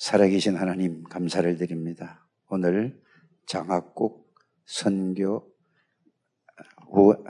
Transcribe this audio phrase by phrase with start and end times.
[0.00, 2.26] 살아계신 하나님 감사를 드립니다.
[2.48, 2.98] 오늘
[3.46, 4.34] 장학국
[4.64, 5.52] 선교
[6.90, 7.22] 후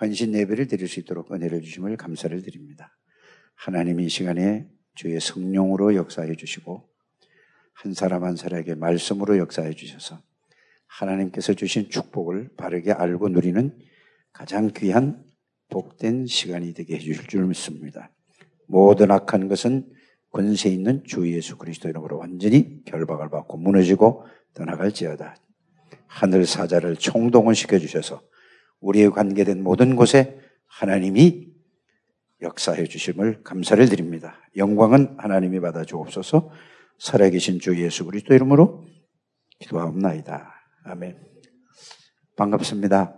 [0.00, 2.96] 헌신 예배를 드릴 수 있도록 은혜를 주심을 감사를 드립니다.
[3.56, 6.88] 하나님이 이 시간에 주의 성령으로 역사해 주시고
[7.74, 10.22] 한 사람 한 사람에게 말씀으로 역사해 주셔서
[10.86, 13.76] 하나님께서 주신 축복을 바르게 알고 누리는
[14.32, 15.24] 가장 귀한
[15.70, 18.12] 복된 시간이 되게 해 주실 줄 믿습니다.
[18.68, 19.98] 모든 악한 것은
[20.30, 25.36] 권세 있는 주 예수 그리스도 이름으로 완전히 결박을 받고 무너지고 떠나갈지어다.
[26.06, 28.22] 하늘 사자를 총동원시켜 주셔서
[28.80, 31.48] 우리의 관계된 모든 곳에 하나님이
[32.42, 34.40] 역사해 주심을 감사를 드립니다.
[34.56, 36.50] 영광은 하나님이 받아 주옵소서
[36.98, 38.86] 살아계신 주 예수 그리스도 이름으로
[39.58, 40.52] 기도하옵나이다.
[40.84, 41.18] 아멘.
[42.36, 43.16] 반갑습니다.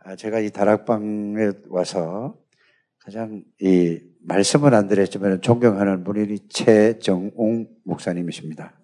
[0.00, 2.36] 아, 제가 이 다락방에 와서
[3.04, 8.80] 가장 이 말씀은 안 드렸지만 존경하는 분이 최정웅 목사님이십니다.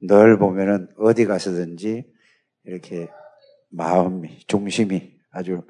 [0.00, 2.04] 늘 보면은 어디 가서든지
[2.64, 3.08] 이렇게
[3.70, 5.62] 마음이, 중심이 아주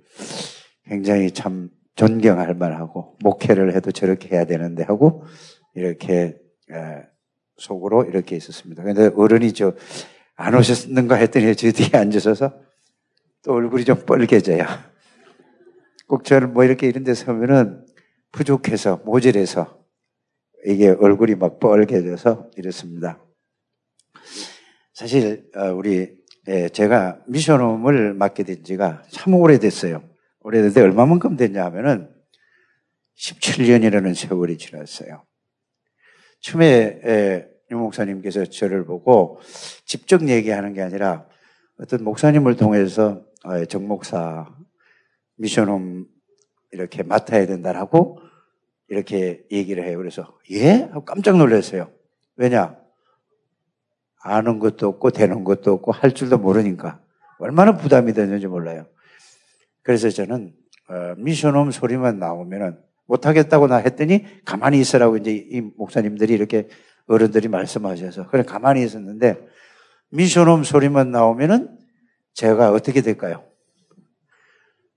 [0.85, 5.25] 굉장히 참 존경할 만하고 목회를 해도 저렇게 해야 되는데 하고
[5.75, 6.39] 이렇게
[7.57, 8.83] 속으로 이렇게 있었습니다.
[8.83, 9.75] 근데 어른이 저
[10.37, 12.53] 안 오셨는가 했더니 저 뒤에 앉으셔서
[13.43, 14.65] 또 얼굴이 좀 뻘개져요.
[16.07, 17.85] 꼭 저는 뭐 이렇게 이런 데 서면은
[18.33, 19.85] 부족해서 모질해서
[20.67, 23.23] 이게 얼굴이 막 뻘개져서 이렇습니다.
[24.95, 26.17] 사실 어, 우리
[26.48, 30.03] 예, 제가 미션홈을 맡게 된 지가 참 오래됐어요.
[30.41, 32.09] 오래됐는데 얼마만큼 됐냐 하면은
[33.19, 35.25] 17년이라는 세월이 지났어요.
[36.41, 39.41] 처음에 예, 유 목사님께서 저를 보고
[39.85, 41.27] 직접 얘기하는 게 아니라
[41.81, 44.47] 어떤 목사님을 통해서 어, 정 목사
[45.37, 46.06] 미션홈
[46.73, 48.20] 이렇게 맡아야 된다라고
[48.89, 49.98] 이렇게 얘기를 해요.
[49.98, 50.89] 그래서 예?
[50.92, 51.91] 하고 깜짝 놀랐어요.
[52.37, 52.77] 왜냐?
[54.23, 57.01] 아는 것도 없고 되는 것도 없고 할 줄도 모르니까
[57.39, 58.87] 얼마나 부담이 되는지 몰라요.
[59.83, 60.52] 그래서 저는
[60.89, 66.68] 어, 미션홈 소리만 나오면은 못하겠다고 나 했더니 가만히 있으라고 이제 이 목사님들이 이렇게
[67.07, 69.47] 어른들이 말씀하셔서 그래 가만히 있었는데
[70.11, 71.77] 미션홈 소리만 나오면은
[72.35, 73.45] 제가 어떻게 될까요?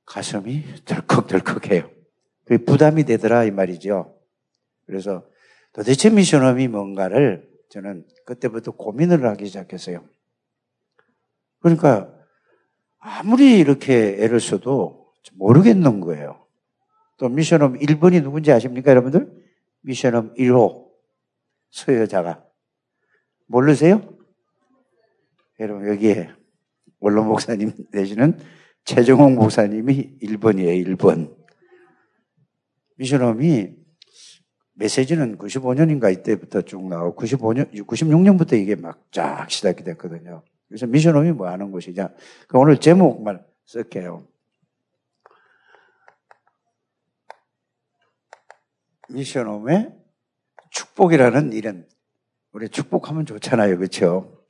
[0.09, 1.89] 가슴이 덜컥덜컥해요.
[2.43, 4.17] 그게 부담이 되더라 이 말이죠.
[4.87, 5.23] 그래서
[5.71, 10.03] 도대체 미션홈이 뭔가를 저는 그때부터 고민을 하기 시작했어요.
[11.59, 12.11] 그러니까
[12.97, 16.43] 아무리 이렇게 애를 써도 모르겠는 거예요.
[17.17, 19.31] 또 미션홈 1번이 누군지 아십니까 여러분들?
[19.81, 20.89] 미션홈 1호
[21.69, 22.43] 소여자가
[23.45, 24.01] 모르세요?
[25.59, 26.31] 여러분 여기에
[26.99, 28.39] 원로 목사님 되시는
[28.85, 31.35] 최정홍 목사님이 1번이에요 1번
[32.97, 33.79] 미션홈이
[34.73, 40.43] 메시지는 95년인가 이때부터 쭉 나오고 95년, 96년부터 이게 막 쫙 시작이 됐거든요.
[40.67, 42.09] 그래서 미션홈이 뭐 하는 곳이냐.
[42.53, 44.25] 오늘 제목만 쓸게요.
[49.09, 49.93] 미션홈의
[50.69, 51.87] 축복이라는 이런
[52.51, 53.77] 우리 축복하면 좋잖아요.
[53.77, 54.45] 그렇죠?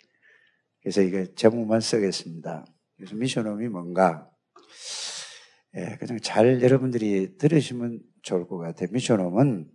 [0.81, 2.66] 그래서 이게 제목만 쓰겠습니다.
[2.99, 4.29] 그래서 미션홈이 뭔가
[5.75, 8.89] 예, 그냥 잘 여러분들이 들으시면 좋을 것 같아요.
[8.91, 9.71] 미션홈은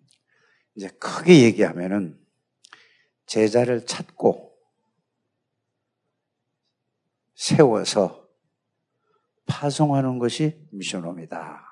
[0.74, 2.20] 이제 크게 얘기하면은
[3.24, 4.54] 제자를 찾고
[7.34, 8.28] 세워서
[9.46, 11.64] 파송하는 것이 미션홈이다.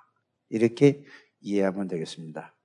[0.49, 1.05] 이렇게
[1.41, 2.57] 이해하면 되겠습니다.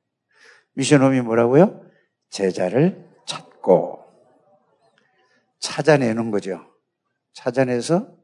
[0.74, 1.86] 미션홈이 뭐라고요?
[2.30, 4.06] 제자를 찾고
[5.60, 6.74] 찾아내는 거죠.
[7.34, 8.17] 찾아내서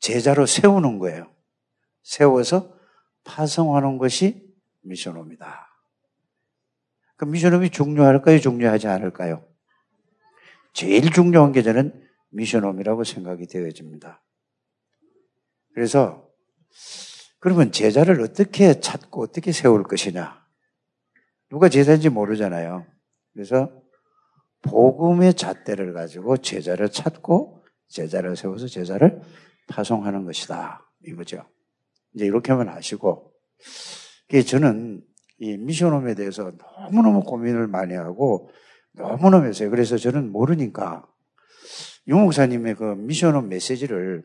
[0.00, 1.32] 제자로 세우는 거예요.
[2.02, 2.76] 세워서
[3.24, 4.48] 파송하는 것이
[4.82, 5.68] 미션홈이다.
[7.16, 8.38] 그 미션홈이 중요할까요?
[8.38, 9.44] 중요하지 않을까요?
[10.72, 14.22] 제일 중요한 게 저는 미션홈이라고 생각이 되어집니다.
[15.74, 16.28] 그래서
[17.40, 20.44] 그러면 제자를 어떻게 찾고 어떻게 세울 것이냐?
[21.50, 22.86] 누가 제자인지 모르잖아요.
[23.32, 23.70] 그래서
[24.62, 29.22] 복음의 잣대를 가지고 제자를 찾고 제자를 세워서 제자를
[29.68, 30.90] 파송하는 것이다.
[31.04, 31.44] 이거죠.
[32.14, 33.32] 이제 이렇게 하면 아시고,
[34.46, 35.02] 저는
[35.38, 38.50] 이 미션홈에 대해서 너무너무 고민을 많이 하고
[38.92, 39.70] 너무너무 했어요.
[39.70, 41.06] 그래서 저는 모르니까
[42.08, 44.24] 용 목사님의 그 미션홈 메시지를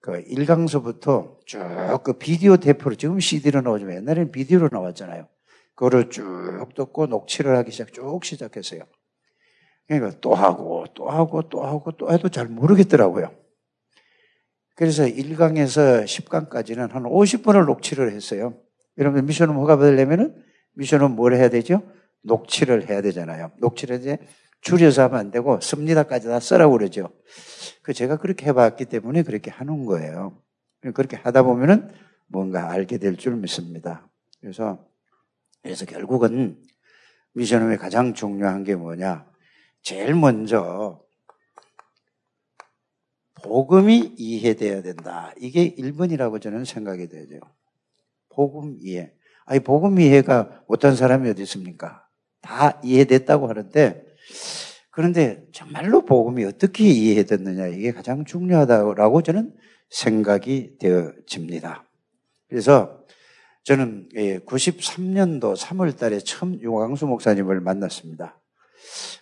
[0.00, 1.58] 그 1강서부터 쭉
[2.04, 5.28] 그 비디오 테이프로 지금 CD로 나오지만 옛날에는 비디오로 나왔잖아요.
[5.74, 8.82] 그거를 쭉 듣고 녹취를 하기 시작, 쭉 시작했어요.
[9.86, 13.30] 그러니까 또 하고, 또 하고, 또 하고, 또 해도 잘 모르겠더라고요.
[14.76, 18.54] 그래서 1강에서 10강까지는 한 50분을 녹취를 했어요.
[18.98, 20.36] 여러분 미션홈 허가 받으려면은
[20.74, 21.82] 미션홈 뭘 해야 되죠?
[22.22, 23.52] 녹취를 해야 되잖아요.
[23.58, 24.18] 녹취를 이제
[24.60, 27.10] 줄여서 하면 안 되고 씁니다까지 다 쓰라고 그러죠.
[27.82, 30.42] 그 제가 그렇게 해봤기 때문에 그렇게 하는 거예요.
[30.94, 31.90] 그렇게 하다 보면은
[32.28, 34.08] 뭔가 알게 될 줄 믿습니다.
[34.40, 34.86] 그래서
[35.62, 36.58] 그래서 결국은
[37.34, 39.26] 미션홈의 가장 중요한 게 뭐냐?
[39.82, 41.00] 제일 먼저
[43.46, 45.32] 복음이 이해돼야 된다.
[45.38, 47.38] 이게 1번이라고 저는 생각이 되죠.
[48.34, 49.12] 복음 이해.
[49.44, 52.06] 아니, 복음 이해가 못한 사람이 어디 있습니까?
[52.42, 54.04] 다 이해됐다고 하는데,
[54.90, 59.54] 그런데 정말로 복음이 어떻게 이해됐느냐, 이게 가장 중요하다고 저는
[59.90, 61.84] 생각이 되어집니다.
[62.48, 63.04] 그래서
[63.64, 64.08] 저는
[64.46, 68.40] 93년도 예, 3월 달에 처음 유광수 목사님을 만났습니다.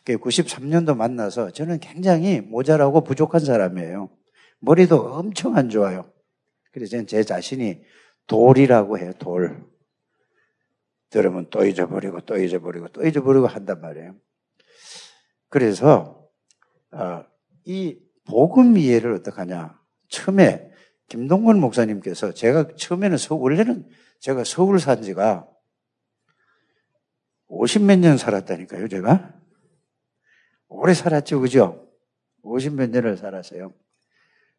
[0.06, 4.10] 93년도 만나서 저는 굉장히 모자라고 부족한 사람이에요.
[4.60, 6.10] 머리도 엄청 안 좋아요.
[6.72, 7.80] 그래서 저는 제 자신이
[8.26, 9.64] 돌이라고 해요, 돌.
[11.10, 14.16] 들으면 또 잊어버리고 또 잊어버리고 또 잊어버리고 한단 말이에요.
[15.48, 16.28] 그래서
[16.90, 17.24] 어,
[17.64, 19.78] 이 복음 이해를 어떻게 하냐.
[20.08, 20.70] 처음에
[21.08, 23.88] 김동건 목사님께서 제가 처음에는 서, 원래는
[24.20, 25.48] 제가 서울 산 지가
[27.46, 29.43] 50 몇 년 살았다니까요, 제가.
[30.76, 31.88] 오래 살았죠, 그죠?
[32.42, 33.72] 50몇 년을 살았어요.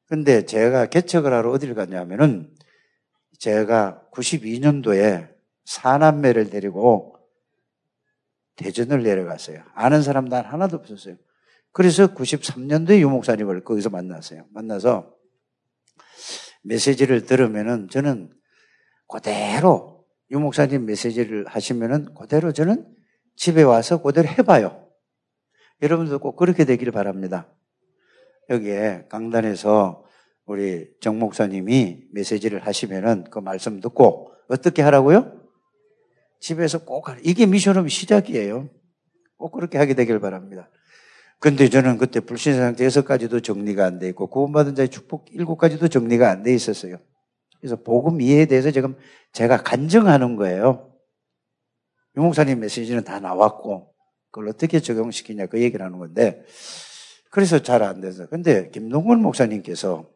[0.08, 2.54] 근데 제가 개척을 하러 어디를 갔냐면은
[3.40, 5.34] 제가 92년도에
[5.66, 7.16] 사남매를 데리고
[8.56, 9.64] 대전을 내려갔어요.
[9.74, 11.16] 아는 사람 단 하나도 없었어요.
[11.72, 14.46] 그래서 93년도에 유목사님을 거기서 만났어요.
[14.52, 15.14] 만나서
[16.64, 18.32] 메시지를 들으면은 저는
[19.08, 22.88] 그대로 유목사님 메시지를 하시면은 그대로 저는
[23.36, 24.85] 집에 와서 그대로 해봐요.
[25.82, 27.48] 여러분도 꼭 그렇게 되기를 바랍니다.
[28.50, 30.06] 여기에 강단에서
[30.46, 35.42] 우리 정 목사님이 메시지를 하시면은 그 말씀 듣고 어떻게 하라고요?
[36.40, 37.20] 집에서 꼭 하라.
[37.24, 38.70] 이게 미션업 시작이에요.
[39.38, 40.70] 꼭 그렇게 하게 되길 바랍니다.
[41.40, 45.58] 근데 저는 그때 불신 상태 여섯 가지도 정리가 안 돼 있고 구원받은 자의 축복 일곱
[45.58, 46.98] 가지도 정리가 안 돼 있었어요.
[47.60, 48.96] 그래서 복음 이해에 대해서 지금
[49.34, 50.94] 제가 간증하는 거예요.
[52.16, 53.95] 유 목사님 메시지는 다 나왔고
[54.36, 56.44] 그걸 어떻게 적용시키냐 그 얘기를 하는 건데
[57.32, 60.10] 그래서 잘 안 돼서 근데 김동건 목사님께서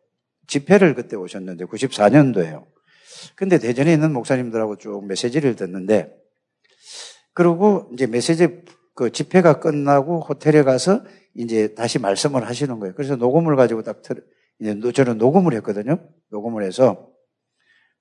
[0.48, 2.66] 집회를 그때 오셨는데 94년도에요.
[3.36, 6.14] 근데 대전에 있는 목사님들하고 쭉 메시지를 듣는데
[7.34, 8.62] 그리고 이제 메시지
[8.94, 12.96] 그 집회가 끝나고 호텔에 가서 이제 다시 말씀을 하시는 거예요.
[12.96, 14.26] 그래서 녹음을 가지고 딱 틀,
[14.60, 15.98] 이제 저는 녹음을 했거든요.
[16.30, 17.10] 녹음을 해서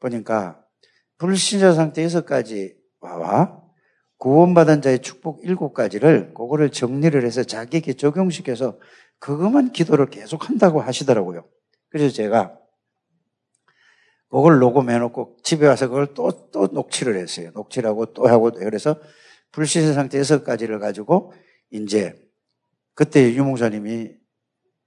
[0.01, 0.65] 보니까
[1.19, 3.58] 불신자 상태 여섯 가지와
[4.19, 8.79] 구원받은 자의 축복 일곱 가지를 그거를 정리를 해서 자기에게 적용시켜서
[9.19, 11.45] 그것만 기도를 계속 한다고 하시더라고요.
[11.89, 12.59] 그래서 제가
[14.31, 17.51] 그걸 녹음해놓고 집에 와서 그걸 또, 또 녹취를 했어요.
[17.55, 18.97] 녹취를 하고 또 하고 그래서
[19.53, 21.33] 불신의 상태 여섯 가지를 가지고
[21.71, 22.15] 이제
[22.95, 24.11] 그때 유목사님이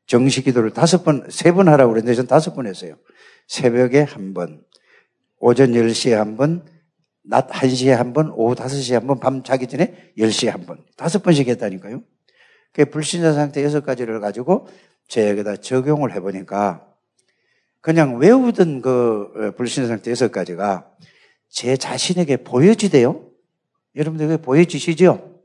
[0.06, 2.96] 정식 기도를 다섯 번, 세 번 하라고 그랬는데 전 다섯 번 했어요.
[3.48, 4.62] 새벽에 한 번,
[5.40, 6.66] 오전 10시에 한 번,
[7.24, 10.84] 낮 1시에 한 번, 오후 5시에 한 번, 밤 자기 전에 10시에 한 번.
[10.98, 12.02] 다섯 번씩 했다니까요.
[12.74, 14.68] 그 불신자 상태 여섯 가지를 가지고
[15.08, 16.88] 제에게다 적용을 해보니까
[17.82, 20.90] 그냥 외우던 그 어, 불신 상태 여섯 가지가
[21.50, 23.28] 제 자신에게 보여지대요.
[23.96, 25.42] 여러분들 그 보여지시죠?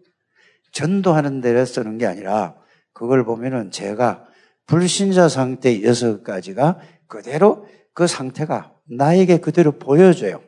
[0.73, 2.55] 전도하는 데 쓰는 게 아니라
[2.93, 4.25] 그걸 보면은 제가
[4.67, 10.43] 불신자 상태 여섯 가지가 그대로 그 상태가 나에게 그대로 보여져요.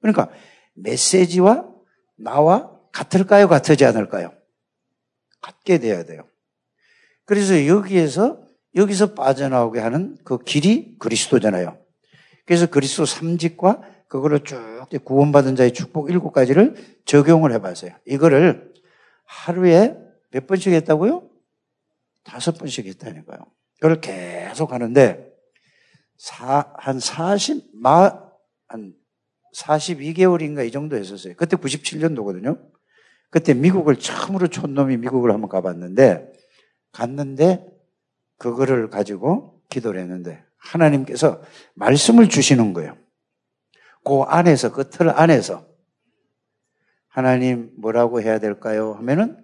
[0.00, 0.30] 그러니까
[0.76, 1.68] 메시지와
[2.16, 3.48] 나와 같을까요?
[3.48, 4.32] 같지 않을까요?
[5.40, 6.28] 같게 돼야 돼요.
[7.24, 8.40] 그래서 여기에서
[8.74, 11.78] 여기서 빠져나오게 하는 그 길이 그리스도잖아요.
[12.44, 17.92] 그래서 그리스도 삼직과 그거를 쭉 구원받은 자의 축복 일곱 가지를 적용을 해봤어요.
[18.06, 18.72] 이거를
[19.24, 19.96] 하루에
[20.30, 21.28] 몇 번씩 했다고요?
[22.22, 23.38] 다섯 번씩 했다니까요.
[23.80, 25.32] 그걸 계속 하는데,
[26.16, 28.20] 사, 한 40, 마,
[28.68, 28.94] 한
[29.56, 31.34] 42개월인가 이 정도 했었어요.
[31.36, 32.60] 그때 97년도거든요.
[33.30, 36.32] 그때 미국을 처음으로 촌놈이 미국을 한번 가봤는데,
[36.92, 37.66] 갔는데,
[38.38, 41.42] 그거를 가지고 기도를 했는데 하나님께서
[41.74, 42.96] 말씀을 주시는 거예요.
[44.04, 45.66] 그 안에서, 그 틀 안에서
[47.08, 48.92] 하나님 뭐라고 해야 될까요?
[48.98, 49.38] 하면은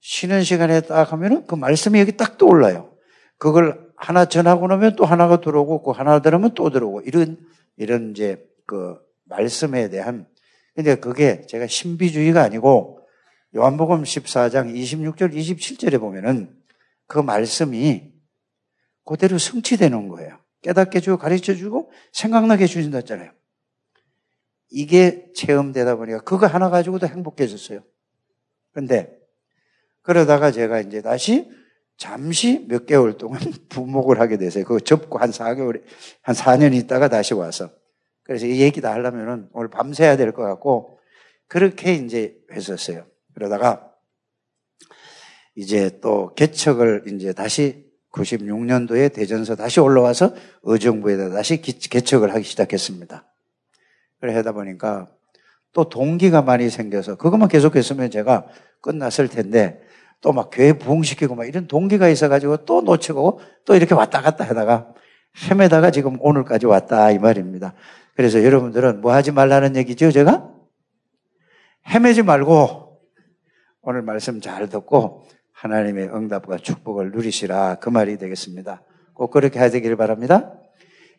[0.00, 2.94] 쉬는 시간에 딱 하면은 그 말씀이 여기 딱 떠올라요.
[3.38, 7.38] 그걸 하나 전하고 나면 또 하나가 들어오고 그 하나 들으면 또 들어오고 이런
[7.76, 10.28] 이런 이제 그 말씀에 대한
[10.76, 13.04] 근데 그게 제가 신비주의가 아니고
[13.56, 16.56] 요한복음 14장 26절 27절에 보면은
[17.08, 18.12] 그 말씀이
[19.04, 20.38] 그대로 성취되는 거예요.
[20.62, 23.32] 깨닫게 해주고 가르쳐 주고 생각나게 해주신다 했잖아요.
[24.70, 27.82] 이게 체험되다 보니까 그거 하나 가지고도 행복해졌어요.
[28.72, 29.18] 근데
[30.02, 31.50] 그러다가 제가 이제 다시
[31.96, 34.62] 잠시 몇 개월 동안 부목을 하게 됐어요.
[34.62, 35.82] 그거 접고 한 4개월,
[36.22, 37.79] 한 4년 있다가 다시 와서.
[38.30, 41.00] 그래서 이 얘기 다 하려면은 오늘 밤새야 될 것 같고,
[41.48, 43.04] 그렇게 이제 했었어요.
[43.34, 43.90] 그러다가
[45.56, 50.32] 이제 또 개척을 이제 다시 96년도에 대전서 다시 올라와서
[50.62, 53.24] 의정부에다 다시 개척을 하기 시작했습니다.
[54.20, 55.08] 그래 하다 보니까
[55.72, 58.46] 또 동기가 많이 생겨서 그것만 계속했으면 제가
[58.80, 59.82] 끝났을 텐데
[60.20, 64.94] 또 막 교회 부흥시키고 막 이런 동기가 있어가지고 또 놓치고 또 이렇게 왔다 갔다 하다가
[65.50, 67.74] 헤매다가 지금 오늘까지 왔다 이 말입니다.
[68.20, 70.52] 그래서 여러분들은 뭐 하지 말라는 얘기죠, 제가?
[71.88, 73.00] 헤매지 말고
[73.80, 78.82] 오늘 말씀 잘 듣고 하나님의 응답과 축복을 누리시라 그 말이 되겠습니다.
[79.14, 80.52] 꼭 그렇게 해야 되기를 바랍니다.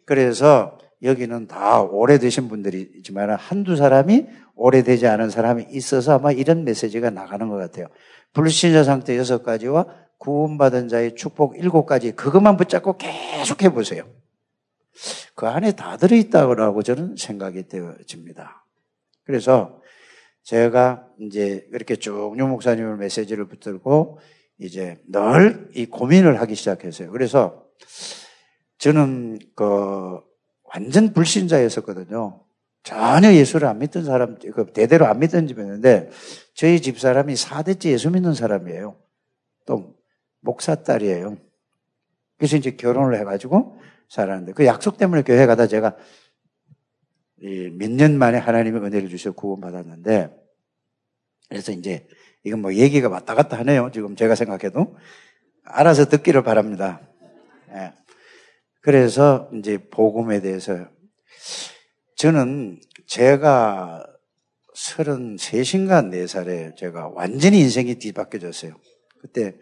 [0.06, 7.50] 그래서 여기는 다 오래되신 분들이지만 한두 사람이 오래되지 않은 사람이 있어서 아마 이런 메시지가 나가는
[7.50, 7.88] 것 같아요.
[8.34, 9.88] 불신자 상태 여섯 가지와
[10.20, 14.04] 구원받은 자의 축복 일곱 가지 그것만 붙잡고 계속 해보세요.
[15.36, 18.66] 그 안에 다 들어있다고 저는 생각이 되어집니다.
[19.24, 19.82] 그래서
[20.44, 24.20] 제가 이제 이렇게 쭉 유 목사님의 메시지를 붙들고
[24.60, 27.12] 이제 늘 이 고민을 하기 시작했어요.
[27.12, 27.66] 그래서
[28.78, 30.20] 저는 그
[30.64, 32.44] 완전 불신자였었거든요.
[32.84, 36.10] 전혀 예수를 안 믿던 사람, 그 대대로 안 믿던 집이었는데
[36.56, 38.96] 저희 집 사람이 4대째 예수 믿는 사람이에요.
[39.68, 39.96] 또
[40.40, 41.38] 목사 딸이에요.
[42.38, 43.78] 그래서 이제 결혼을 해가지고
[44.12, 45.96] 살았는데 그 약속 때문에 교회 가다 제가
[47.78, 50.30] 몇 년 만에 하나님의 은혜를 주셔 구원받았는데
[51.50, 52.08] 그래서 이제
[52.44, 53.90] 이건 뭐 얘기가 왔다 갔다 하네요.
[53.94, 54.98] 지금 제가 생각해도
[55.64, 57.02] 알아서 듣기를 바랍니다.
[57.74, 57.94] 예.
[58.82, 60.88] 그래서 이제 복음에 대해서
[62.18, 64.06] 저는 제가
[64.76, 68.76] 33인가 4살에 제가 완전히 인생이 뒤바뀌어졌어요.
[69.22, 69.56] 그때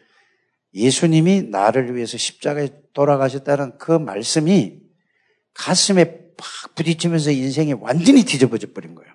[0.73, 4.81] 예수님이 나를 위해서 십자가에 돌아가셨다는 그 말씀이
[5.53, 9.13] 가슴에 팍 부딪히면서 인생이 완전히 뒤집어져 버린 거예요.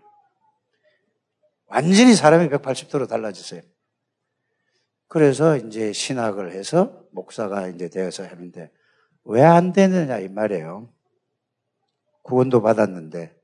[1.66, 3.62] 완전히 사람이 180도로 달라졌어요.
[5.08, 8.70] 그래서 이제 신학을 해서 목사가 이제 되어서 하는데
[9.25, 10.92] 왜 안 되느냐 이 말이에요.
[12.23, 13.34] 구원도 받았는데.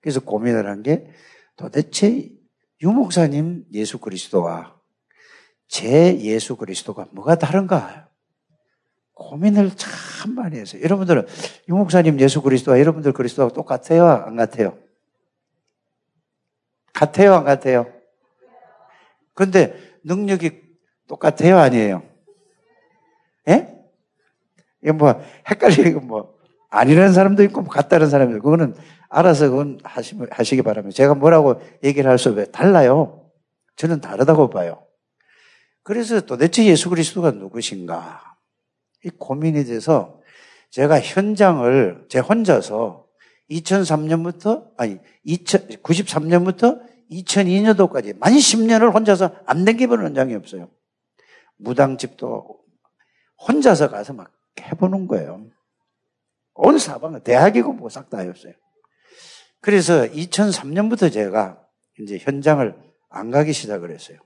[0.00, 1.06] 그래서 고민을 한 게
[1.56, 2.30] 도대체
[2.82, 4.78] 유목사님 예수 그리스도와
[5.68, 8.08] 제 예수 그리스도가 뭐가 다른가?
[9.14, 10.82] 고민을 참 많이 했어요.
[10.82, 11.26] 여러분들은
[11.68, 14.06] 유목사님 예수 그리스도와 여러분들 그리스도와 똑같아요?
[14.06, 14.76] 안 같아요?
[16.92, 17.34] 같아요?
[17.34, 17.86] 안 같아요?
[19.34, 20.62] 근데 능력이
[21.08, 21.58] 똑같아요?
[21.58, 22.02] 아니에요?
[23.48, 23.74] 예?
[24.82, 26.34] 이거 뭐, 헷갈리고 뭐,
[26.70, 28.74] 아니라는 사람도 있고, 뭐 같다는 사람도 있고, 그거는
[29.08, 30.94] 알아서 그건 하시, 하시기 바랍니다.
[30.94, 32.46] 제가 뭐라고 얘기를 할 수 없어요.
[32.46, 33.30] 달라요.
[33.76, 34.84] 저는 다르다고 봐요.
[35.84, 38.36] 그래서 도대체 예수 그리스도가 누구신가?
[39.04, 40.20] 이 고민이 돼서
[40.70, 43.06] 제가 현장을 제 혼자서
[43.50, 50.70] 2003년부터, 아니, 2093년부터 2002년도까지 만 10년을 혼자서 안 댕겨보는 현장이 없어요.
[51.58, 52.60] 무당집도
[53.46, 55.46] 혼자서 가서 막 해보는 거예요.
[56.54, 58.54] 온 사방은 대학이고 뭐싹 다였어요.
[59.60, 61.60] 그래서 2003년부터 제가
[62.00, 62.74] 이제 현장을
[63.10, 64.18] 안 가기 시작을 했어요.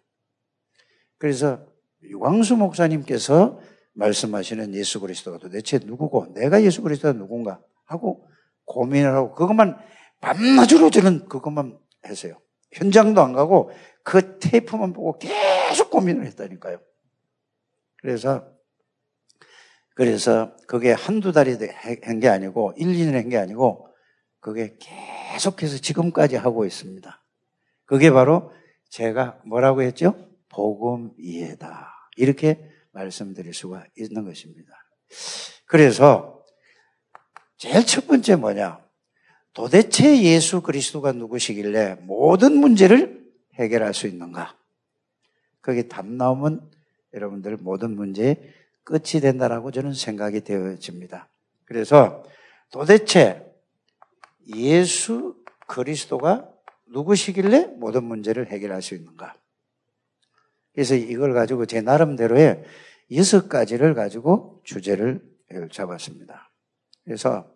[1.18, 1.60] 그래서
[2.02, 3.60] 유광수 목사님께서
[3.94, 8.26] 말씀하시는 예수 그리스도가 도대체 누구고 내가 예수 그리스도가 누군가 하고
[8.64, 9.76] 고민을 하고 그것만
[10.20, 12.40] 밤낮으로 저는 그것만 했어요.
[12.72, 13.70] 현장도 안 가고
[14.04, 16.78] 그 테이프만 보고 계속 고민을 했다니까요.
[17.96, 18.46] 그래서
[19.94, 21.56] 그래서 그게 한두 달이
[22.02, 23.88] 한 게 아니고 1, 2년 한 게 아니고
[24.38, 27.25] 그게 계속해서 지금까지 하고 있습니다.
[27.84, 28.52] 그게 바로
[28.90, 30.27] 제가 뭐라고 했죠?
[30.59, 31.95] 복음 이해다.
[32.17, 34.73] 이렇게 말씀드릴 수가 있는 것입니다.
[35.67, 36.45] 그래서
[37.57, 38.85] 제일 첫 번째 뭐냐?
[39.53, 43.25] 도대체 예수 그리스도가 누구시길래 모든 문제를
[43.55, 44.57] 해결할 수 있는가?
[45.62, 46.69] 거기 답 나오면
[47.15, 51.29] 여러분들 모든 문제의 끝이 된다라고 저는 생각이 되어집니다.
[51.67, 52.25] 그래서
[52.73, 53.47] 도대체
[54.57, 55.37] 예수
[55.69, 56.50] 그리스도가
[56.88, 59.37] 누구시길래 모든 문제를 해결할 수 있는가?
[60.78, 62.62] 그래서 이걸 가지고 제 나름대로의
[63.11, 65.20] 여섯 가지를 가지고 주제를
[65.73, 66.52] 잡았습니다.
[67.04, 67.52] 그래서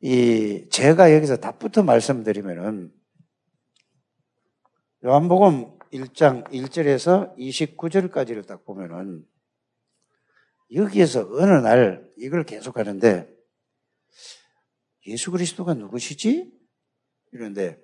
[0.00, 2.90] 이 제가 여기서 답부터 말씀드리면은
[5.04, 9.22] 요한복음 1장 1절에서 29절까지를 딱 보면은
[10.72, 13.28] 여기에서 어느 날 이걸 계속 하는데
[15.06, 16.50] 예수 그리스도가 누구시지?
[17.32, 17.78] 이런데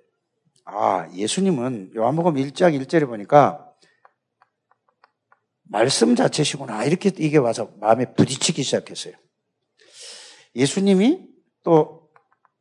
[0.71, 3.73] 아, 예수님은 요한복음 1장 1절에 보니까
[5.63, 6.83] 말씀 자체시구나.
[6.83, 9.13] 이렇게 이게 와서 마음에 부딪히기 시작했어요.
[10.55, 11.27] 예수님이
[11.63, 12.09] 또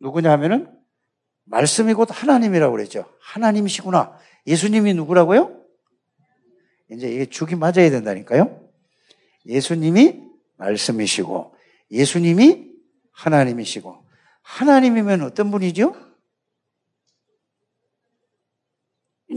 [0.01, 0.75] 누구냐 하면은
[1.45, 3.05] 말씀이 곧 하나님이라고 그랬죠.
[3.21, 4.19] 하나님이시구나.
[4.47, 5.63] 예수님이 누구라고요?
[6.91, 8.69] 이제 이게 죽이 맞아야 된다니까요.
[9.47, 10.23] 예수님이
[10.57, 11.55] 말씀이시고,
[11.91, 12.69] 예수님이
[13.13, 14.05] 하나님이시고,
[14.43, 16.08] 하나님이면 어떤 분이죠?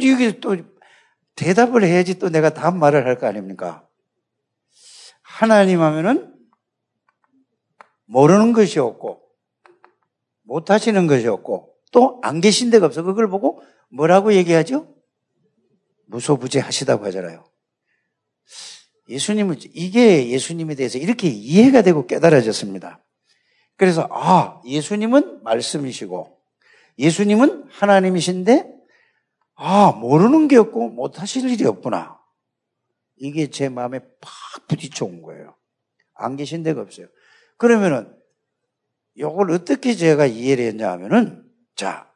[0.09, 0.57] 이게 또
[1.35, 3.87] 대답을 해야지 또 내가 다음 말을 할 거 아닙니까?
[5.21, 6.35] 하나님 하면은
[8.05, 9.21] 모르는 것이 없고,
[10.43, 13.03] 못 하시는 것이 없고, 또 안 계신 데가 없어.
[13.03, 14.93] 그걸 보고 뭐라고 얘기하죠?
[16.07, 17.45] 무소부재 하시다고 하잖아요.
[19.09, 23.03] 예수님은, 이게 예수님에 대해서 이렇게 이해가 되고 깨달아졌습니다.
[23.77, 26.37] 그래서, 아, 예수님은 말씀이시고,
[26.99, 28.80] 예수님은 하나님이신데,
[29.63, 32.19] 아, 모르는 게 없고 못하실 일이 없구나.
[33.17, 35.55] 이게 제 마음에 팍 부딪혀 온 거예요.
[36.15, 37.05] 안 계신 데가 없어요.
[37.57, 38.11] 그러면은,
[39.13, 41.43] 이걸 어떻게 제가 이해를 했냐 하면은,
[41.75, 42.11] 자,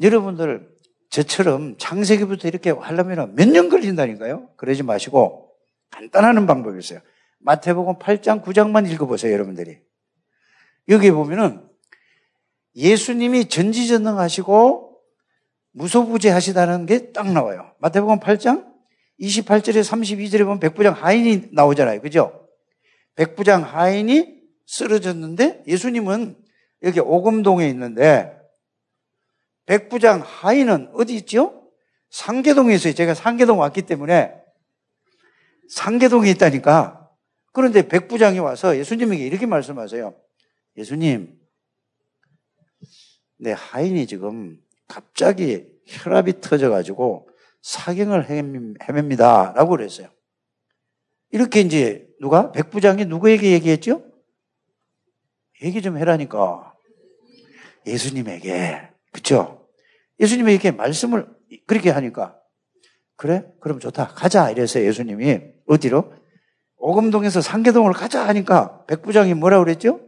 [0.00, 0.72] 여러분들,
[1.10, 4.54] 저처럼 창세기부터 이렇게 하려면 몇 년 걸린다니까요?
[4.56, 5.50] 그러지 마시고,
[5.90, 7.00] 간단한 방법이 있어요.
[7.40, 9.80] 마태복음 8장, 9장만 읽어보세요, 여러분들이.
[10.88, 11.68] 여기 보면은
[12.76, 14.83] 예수님이 전지전능하시고
[15.74, 17.74] 무소부재하시다는 게 딱 나와요.
[17.78, 18.72] 마태복음 8장
[19.20, 22.00] 28절에 32절에 보면 백부장 하인이 나오잖아요.
[22.00, 22.48] 그죠?
[23.14, 26.36] 백부장 하인이 쓰러졌는데 예수님은
[26.82, 28.36] 여기 오금동에 있는데
[29.66, 31.70] 백부장 하인은 어디 있죠?
[32.10, 32.92] 상계동에 있어요.
[32.92, 34.34] 제가 상계동 왔기 때문에
[35.70, 37.10] 상계동에 있다니까.
[37.52, 40.14] 그런데 백부장이 와서 예수님에게 이렇게 말씀하세요.
[40.76, 41.38] 예수님,
[43.38, 47.28] 내 하인이 지금 갑자기 혈압이 터져가지고
[47.62, 49.54] 사경을 헤맵니다.
[49.56, 50.08] 라고 그랬어요.
[51.30, 52.52] 이렇게 이제 누가?
[52.52, 54.04] 백부장이 누구에게 얘기했죠?
[55.62, 56.74] 얘기 좀 해라니까.
[57.86, 58.88] 예수님에게.
[59.12, 59.68] 그쵸?
[60.20, 61.26] 예수님에게 말씀을
[61.66, 62.38] 그렇게 하니까.
[63.16, 63.44] 그래?
[63.60, 64.08] 그럼 좋다.
[64.08, 64.50] 가자.
[64.50, 66.12] 이래서 예수님이 어디로?
[66.76, 70.00] 오금동에서 상계동을 가자 하니까 백부장이 뭐라 그랬죠?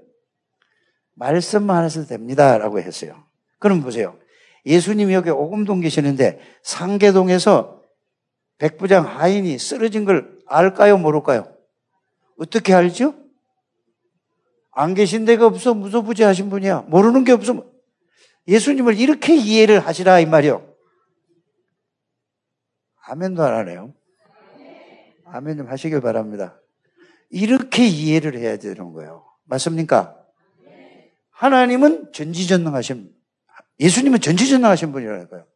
[1.15, 2.59] 말씀만 하셔도 됩니다.
[2.59, 3.25] 라고 했어요.
[3.59, 4.19] 그럼 보세요.
[4.67, 7.83] 예수님이 여기 오금동 계시는데 상계동에서
[8.59, 10.99] 백부장 하인이 쓰러진 걸 알까요?
[10.99, 11.55] 모를까요?
[12.39, 13.15] 어떻게 알죠?
[14.73, 16.87] 안 계신 데가 없어 무소부지 하신 분이야.
[16.89, 17.65] 모르는 게 없어.
[18.49, 20.75] 예수님을 이렇게 이해를 하시라 이 말이요.
[23.07, 23.95] 아멘도 안 하네요.
[25.27, 26.61] 아멘 좀 하시길 바랍니다.
[27.31, 29.25] 이렇게 이해를 해야 되는 거예요.
[29.45, 30.17] 맞습니까?
[31.31, 33.13] 하나님은 전지전능하신,
[33.81, 35.47] 예수님은 전지전능하신 분이라니까요.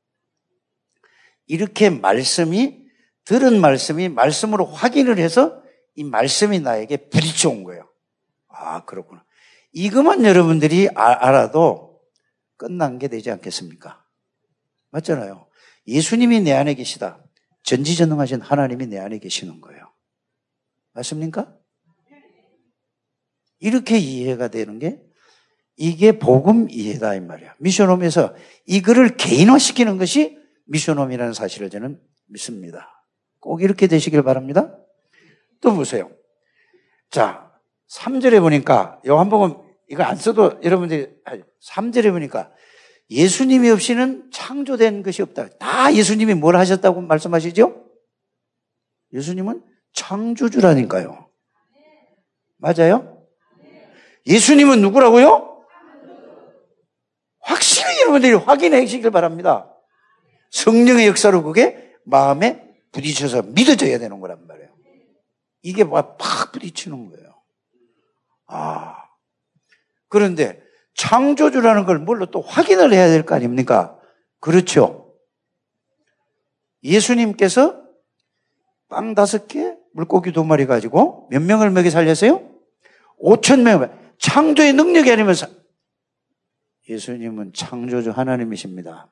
[1.46, 2.85] 이렇게 말씀이,
[3.24, 5.62] 들은 말씀이 말씀으로 확인을 해서
[5.94, 7.90] 이 말씀이 나에게 부딪혀 온 거예요.
[8.48, 9.24] 아, 그렇구나.
[9.72, 12.00] 이것만 여러분들이 아, 알아도
[12.56, 14.04] 끝난 게 되지 않겠습니까?
[14.90, 15.48] 맞잖아요.
[15.87, 17.24] 예수님이 내 안에 계시다.
[17.62, 19.92] 전지전능하신 하나님이 내 안에 계시는 거예요.
[20.92, 21.56] 맞습니까?
[23.61, 25.00] 이렇게 이해가 되는 게
[25.83, 27.55] 이게 복음 이해다 이 말이야.
[27.59, 28.35] 미션홈에서
[28.66, 33.03] 이거를 개인화시키는 것이 미션홈이라는 사실을 저는 믿습니다.
[33.40, 34.77] 꼭 이렇게 되시길 바랍니다.
[35.62, 36.11] 또 보세요.
[37.09, 37.51] 자,
[37.88, 39.55] 3절에 보니까 요한복음
[39.88, 41.09] 이거 안 써도 여러분들이
[41.66, 42.53] 3절에 보니까
[43.09, 45.49] 예수님이 없이는 창조된 것이 없다.
[45.59, 47.87] 다 예수님이 뭘 하셨다고 말씀하시죠?
[49.14, 49.64] 예수님은
[49.95, 51.31] 창조주라니까요.
[52.59, 53.27] 맞아요?
[54.27, 55.50] 예수님은 누구라고요?
[58.11, 59.73] 여러분들이 확인해 주시길 바랍니다.
[60.51, 64.68] 성령의 역사로 그게 마음에 부딪혀서 믿어져야 되는 거란 말이에요.
[65.62, 66.18] 이게 막
[66.53, 67.35] 부딪히는 거예요.
[68.46, 68.96] 아.
[70.09, 70.61] 그런데
[70.94, 73.96] 창조주라는 걸 뭘로 또 확인을 해야 될 거 아닙니까?
[74.40, 75.14] 그렇죠.
[76.83, 77.81] 예수님께서
[78.88, 82.42] 빵 다섯 개, 물고기 두 마리 가지고 몇 명을 먹여 살렸어요?
[83.23, 83.88] 5천 명.
[84.18, 85.35] 창조의 능력이 아니면
[86.90, 89.11] 예수님은 창조주 하나님이십니다.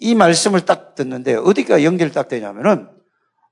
[0.00, 2.88] 이 말씀을 딱 듣는데 어디가 연결 딱 되냐면은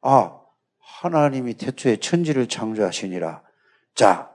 [0.03, 0.39] 아
[0.79, 3.43] 하나님이 태초에 천지를 창조하시니라.
[3.95, 4.31] 자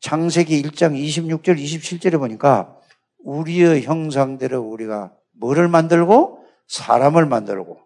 [0.00, 2.76] 창세기 1장 26절 27절에 보니까
[3.18, 7.80] 우리의 형상대로 우리가 뭐를 만들고 사람을 만들고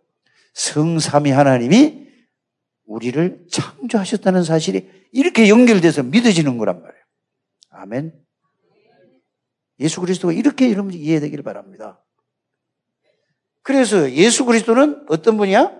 [0.54, 2.06] 성삼위 하나님이
[2.86, 7.04] 우리를 창조하셨다는 사실이 이렇게 연결돼서 믿어지는 거란 말이에요.
[7.70, 8.27] 아멘.
[9.80, 12.02] 예수 그리스도가 이렇게 여러분 이해되기를 바랍니다.
[13.62, 15.72] 그래서 예수 그리스도는 어떤 분이야?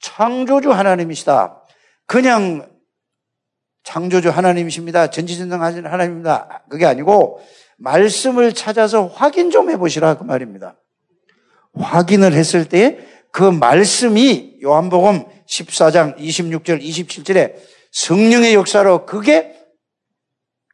[0.00, 1.62] 창조주 하나님이시다.
[2.06, 2.70] 그냥
[3.84, 5.10] 창조주 하나님이십니다.
[5.10, 6.64] 전지전능하신 하나님입니다.
[6.68, 7.40] 그게 아니고
[7.78, 10.80] 말씀을 찾아서 확인 좀 해보시라 그 말입니다.
[11.74, 17.54] 확인을 했을 때 그 말씀이 요한복음 14장 26절 27절에
[17.92, 19.54] 성령의 역사로 그게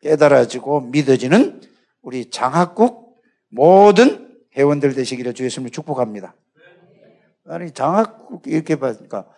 [0.02, 1.60] 깨달아지고 믿어지는
[2.04, 6.36] 우리 장학국 모든 회원들 되시기를 주 예수님 축복합니다.
[7.46, 9.28] 아니 장학국 이렇게 보니까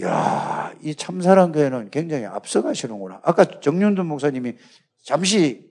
[0.00, 3.20] 야, 이 참사랑 교회는 굉장히 앞서가시는구나.
[3.22, 4.56] 아까 정윤돈 목사님이
[5.04, 5.70] 잠시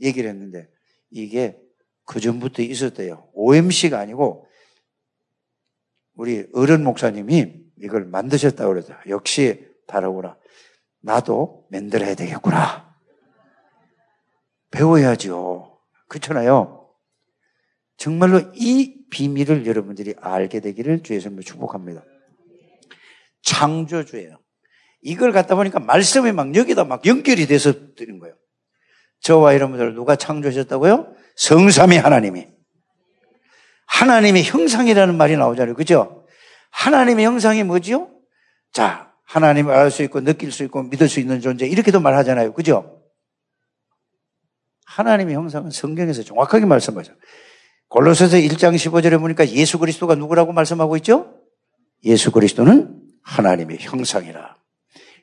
[0.00, 0.68] 얘기를 했는데
[1.10, 1.60] 이게
[2.04, 3.28] 그 전부터 있었대요.
[3.34, 4.46] OMC가 아니고
[6.14, 8.94] 우리 어른 목사님이 이걸 만드셨다고 그러죠.
[9.08, 10.36] 역시 다르구나.
[11.00, 12.96] 나도 만들어야 되겠구나.
[14.70, 15.67] 배워야죠.
[16.08, 16.90] 그렇잖아요.
[17.96, 22.04] 정말로 이 비밀을 여러분들이 알게 되기를 주의 선물 축복합니다.
[23.42, 24.38] 창조주예요.
[25.02, 28.34] 이걸 갖다 보니까 말씀이 막 여기다 막 연결이 돼서 드는 거예요.
[29.20, 31.14] 저와 여러분들 누가 창조하셨다고요?
[31.36, 32.48] 성삼위 하나님이.
[33.86, 35.74] 하나님의 형상이라는 말이 나오잖아요.
[35.74, 36.26] 그죠?
[36.70, 38.10] 하나님의 형상이 뭐지요?
[38.72, 42.52] 자, 하나님을 알 수 있고 느낄 수 있고 믿을 수 있는 존재 이렇게도 말하잖아요.
[42.52, 42.97] 그죠?
[44.88, 47.12] 하나님의 형상은 성경에서 정확하게 말씀하죠.
[47.88, 51.34] 골로새서 1장 15절에 보니까 예수 그리스도가 누구라고 말씀하고 있죠?
[52.04, 54.56] 예수 그리스도는 하나님의 형상이라.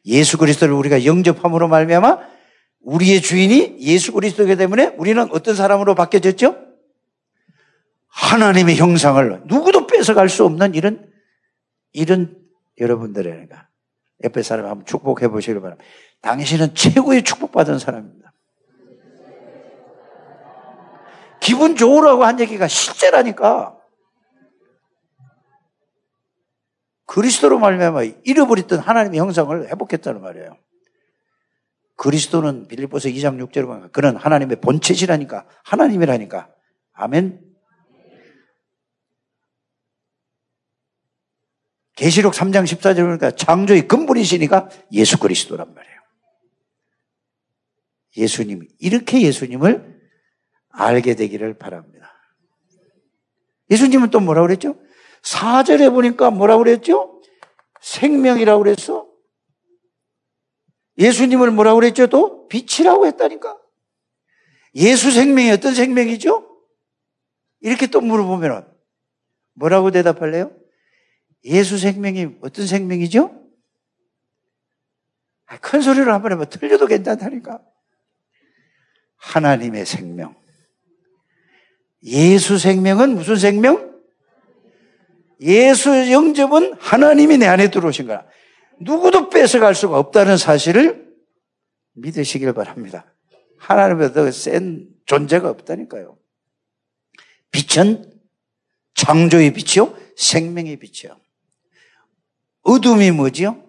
[0.06, 2.20] 예수 그리스도를 우리가 영접함으로 말미암아
[2.82, 6.56] 우리의 주인이 예수 그리스도이기 때문에 우리는 어떤 사람으로 바뀌어졌죠?
[8.08, 11.12] 하나님의 형상을 누구도 뺏어갈 수 없는 이런
[11.92, 12.38] 이런
[12.80, 13.50] 여러분들에게
[14.24, 15.86] 옆에 사람 한번 축복해 보시길 바랍니다.
[16.22, 18.25] 당신은 최고의 축복받은 사람입니다.
[21.46, 23.80] 기분 좋으라고 한 얘기가 실제라니까.
[27.06, 30.58] 그리스도로 말미암아 잃어버렸던 하나님의 형상을 회복했다는 말이에요.
[31.98, 36.50] 그리스도는 빌립보서 2장 6절에 보면 그는 하나님의 본체시라니까 하나님이라니까
[36.94, 37.40] 아멘.
[41.96, 45.96] 계시록 3장 14절에 보니까 창조의 근본이시니까 예수 그리스도란 말이에요.
[48.18, 49.95] 예수님 이렇게 예수님을
[50.78, 52.14] 알게 되기를 바랍니다.
[53.70, 54.76] 예수님은 또 뭐라고 그랬죠?
[55.24, 57.22] 4절에 보니까 뭐라고 그랬죠?
[57.82, 59.08] 생명이라고 그랬어?
[60.98, 62.08] 예수님을 뭐라고 그랬죠?
[62.08, 63.58] 또 빛이라고 했다니까.
[64.76, 66.48] 예수 생명이 어떤 생명이죠?
[67.62, 68.72] 이렇게 또 물어보면
[69.54, 70.52] 뭐라고 대답할래요?
[71.46, 73.44] 예수 생명이 어떤 생명이죠?
[75.48, 76.46] 아, 큰 소리로 한번 해봐.
[76.46, 77.62] 틀려도 괜찮다니까.
[79.18, 80.36] 하나님의 생명.
[82.06, 83.96] 예수 생명은 무슨 생명?
[85.42, 88.26] 예수 영접은 하나님이 내 안에 들어오신 거야.
[88.80, 91.06] 누구도 뺏어갈 수가 없다는 사실을
[91.94, 93.14] 믿으시길 바랍니다.
[93.58, 96.18] 하나님보다 더센 존재가 없다니까요.
[97.52, 98.12] 빛은
[98.96, 101.20] 창조의 빛이요, 생명의 빛이요.
[102.64, 103.64] 어둠이 뭐지요?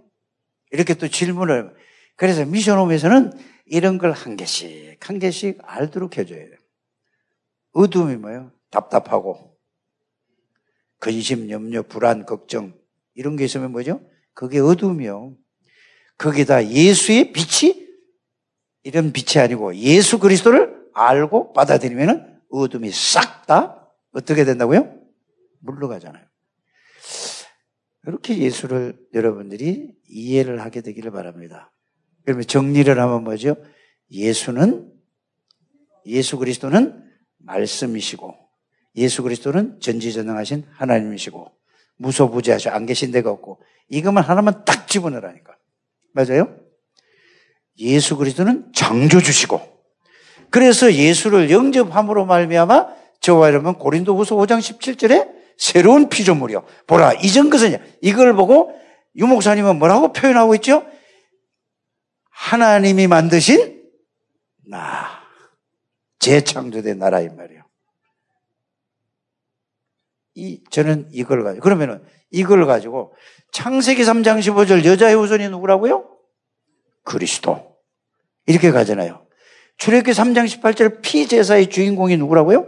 [0.71, 1.75] 이렇게 또 질문을.
[2.17, 3.33] 그래서 미션홈에서는
[3.67, 6.56] 이런 걸 한 개씩, 한 개씩 알도록 해줘야 돼요.
[7.77, 8.53] 어둠이 뭐예요?
[8.71, 9.55] 답답하고,
[10.99, 12.75] 근심, 염려, 불안, 걱정
[13.15, 14.01] 이런 게 있으면 뭐죠?
[14.33, 15.37] 그게 어둠이요.
[16.17, 17.87] 거기다 예수의 빛이
[18.83, 24.93] 이런 빛이 아니고 예수 그리스도를 알고 받아들이면 어둠이 싹 다 어떻게 된다고요?
[25.61, 26.25] 물러가잖아요.
[28.07, 31.73] 이렇게 예수를 여러분들이 이해를 하게 되기를 바랍니다.
[32.25, 33.57] 그러면 정리를 하면 뭐죠?
[34.11, 34.93] 예수는
[36.07, 37.06] 예수 그리스도는
[37.47, 38.35] 말씀이시고
[38.97, 41.53] 예수 그리스도는 전지전능하신 하나님이시고
[41.97, 45.57] 무소부지하셔 안 계신 데가 없고 이것만 하나만 딱 집어넣으라니까.
[46.13, 46.57] 맞아요?
[47.79, 49.77] 예수 그리스도는 창조주시고
[50.51, 52.89] 그래서 예수를 영접함으로 말미암아
[53.21, 56.65] 저와 여러분 고린도후서 5장 17절에 새로운 피조물이요.
[56.87, 58.79] 보라 이전 것은 이걸 보고
[59.17, 60.87] 유 목사님은 뭐라고 표현하고 있죠?
[62.31, 63.83] 하나님이 만드신
[64.69, 65.26] 나
[66.27, 67.63] 재창조된 나라 이 말이에요.
[70.35, 73.15] 이, 저는 이걸 가지고, 그러면은 이걸 가지고
[73.53, 76.11] 창세기 3장 15절 여자의 후손이 누구라고요?
[77.05, 77.77] 그리스도.
[78.47, 79.25] 이렇게 가잖아요.
[79.79, 82.67] 출애굽기 3장 18절 피제사의 주인공이 누구라고요?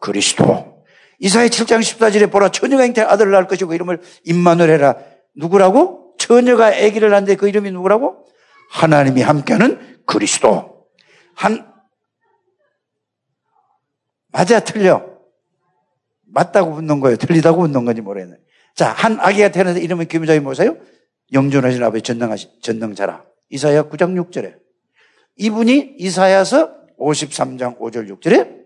[0.00, 0.84] 그리스도.
[1.20, 4.98] 이사의 7장 14절에 보라 처녀가 잉태 아들을 낳을 것이고 이름을 임마누엘 해라.
[5.34, 6.14] 누구라고?
[6.18, 8.26] 처녀가 아기를 낳는데 그 이름이 누구라고?
[8.70, 10.86] 하나님이 함께하는 그리스도.
[11.34, 11.67] 한
[14.32, 15.18] 맞아 틀려.
[16.26, 17.16] 맞다고 묻는 거예요?
[17.16, 18.36] 틀리다고 묻는 건지 모르겠네.
[18.74, 20.76] 자, 한 아기가 태어나서 이름은 기무자이 뭐세요?
[21.32, 23.24] 영존하신 아버지 전능하시, 전능자라.
[23.50, 24.56] 이사야 9장 6절에.
[25.36, 28.58] 이분이 이사야서 53장 5절 6절에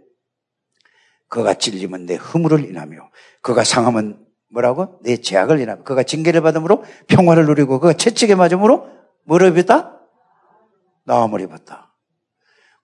[1.29, 5.01] 그가 찔리면 내 허물을 인하며 그가 상하면 뭐라고?
[5.03, 8.89] 내 죄악을 인하며 그가 징계를 받음으로 평화를 누리고 그가 채찍에 맞음으로
[9.25, 9.99] 뭐를 입었다?
[11.05, 11.95] 나음을 입었다.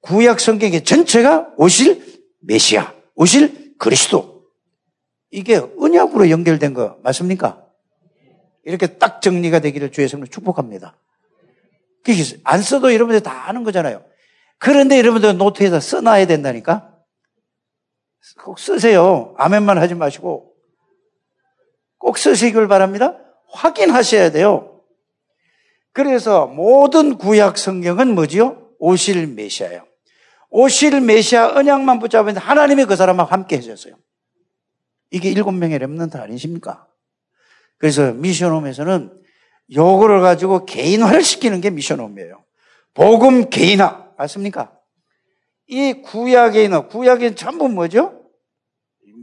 [0.01, 4.47] 구약 성경의 전체가 오실 메시아, 오실 그리스도.
[5.31, 7.65] 이게 언약으로 연결된 거 맞습니까?
[8.65, 10.97] 이렇게 딱 정리가 되기를 주의 성으로 축복합니다.
[12.45, 14.05] 안 써도 여러분들 다 아는 거잖아요.
[14.59, 16.95] 그런데 여러분들 노트에다 써놔야 된다니까?
[18.43, 19.35] 꼭 쓰세요.
[19.39, 20.55] 아멘만 하지 마시고.
[21.99, 23.19] 꼭 쓰시길 바랍니다.
[23.51, 24.83] 확인하셔야 돼요.
[25.93, 28.71] 그래서 모든 구약 성경은 뭐지요?
[28.79, 29.87] 오실 메시아예요.
[30.51, 33.95] 오실 메시아 언약만 붙잡으면 하나님이 그 사람하고 함께 해줬어요.
[35.11, 36.87] 이게 일곱 명의 랩런트 아니십니까?
[37.79, 39.23] 그래서 미션홈에서는
[39.75, 42.45] 요거를 가지고 개인화를 시키는 게 미션홈이에요.
[42.95, 44.13] 복음 개인화.
[44.17, 44.77] 맞습니까?
[45.67, 48.19] 이 구약에 있는, 구약에 전부 뭐죠?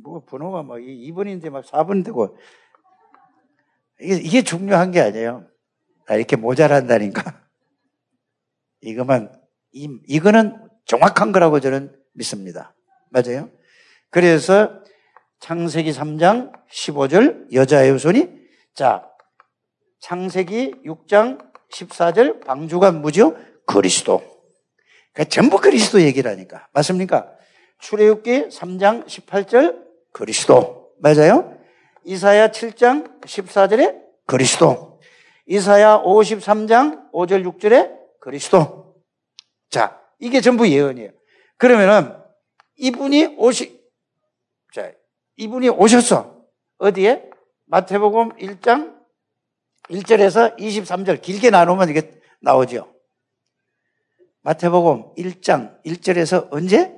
[0.03, 2.37] 뭐 번호가 막 2번인데 막 4번 되고
[3.99, 5.47] 이게, 이게 중요한 게 아니에요.
[6.07, 7.41] 아, 이렇게 모자란다니까.
[8.81, 9.31] 이거만,
[9.71, 12.73] 이, 이거는 정확한 거라고 저는 믿습니다.
[13.09, 13.49] 맞아요?
[14.09, 14.81] 그래서
[15.39, 18.29] 창세기 3장 15절 여자의 후손이
[18.73, 19.09] 자
[19.99, 23.35] 창세기 6장 14절 방주가 뭐죠?
[23.65, 24.21] 그리스도.
[25.13, 26.67] 그러니까 전부 그리스도 얘기라니까.
[26.73, 27.31] 맞습니까?
[27.79, 30.91] 출애굽기 3장 18절 그리스도.
[30.99, 31.57] 맞아요?
[32.03, 34.99] 이사야 7장 14절에 그리스도.
[35.47, 38.95] 이사야 53장 5절 6절에 그리스도.
[39.69, 41.11] 자, 이게 전부 예언이에요.
[41.57, 42.15] 그러면은
[42.77, 43.81] 이분이 오시
[44.73, 44.91] 자,
[45.37, 46.43] 이분이 오셨어.
[46.77, 47.29] 어디에?
[47.67, 48.95] 마태복음 1장
[49.89, 52.93] 1절에서 23절 길게 나누면 이게 나오죠.
[54.41, 56.93] 마태복음 1장 1절에서 언제?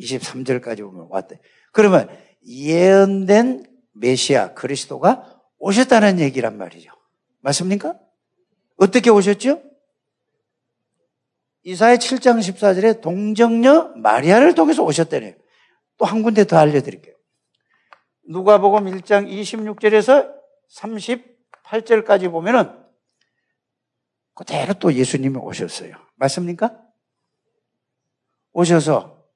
[0.00, 1.40] 23절까지 보면 왔대.
[1.72, 2.08] 그러면
[2.46, 6.90] 예언된 메시아 그리스도가 오셨다는 얘기란 말이죠.
[7.40, 7.98] 맞습니까?
[8.76, 9.62] 어떻게 오셨죠?
[11.68, 15.34] 이사야 7장 14절에 동정녀 마리아를 통해서 오셨다네요.
[15.98, 17.14] 또 한 군데 더 알려드릴게요.
[18.30, 20.32] 누가복음 1장 26절에서
[20.74, 22.72] 38절까지 보면은
[24.34, 25.94] 그대로 또 예수님이 오셨어요.
[26.14, 26.80] 맞습니까?
[28.52, 29.26] 오셔서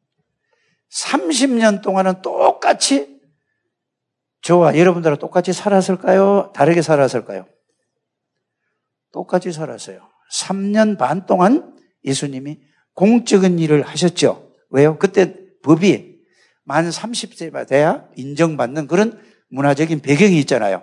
[0.91, 3.21] 30년 동안은 똑같이
[4.41, 6.53] 저와 여러분들과 똑같이 살았을까요?
[6.55, 7.47] 다르게 살았을까요?
[9.13, 10.09] 똑같이 살았어요.
[10.33, 12.61] 3년 반 동안 예수님이
[12.95, 14.53] 공적인 일을 하셨죠.
[14.71, 14.99] 왜요?
[14.99, 16.21] 그때 법이
[16.65, 20.83] 만 30세가 돼야 인정받는 그런 문화적인 배경이 있잖아요.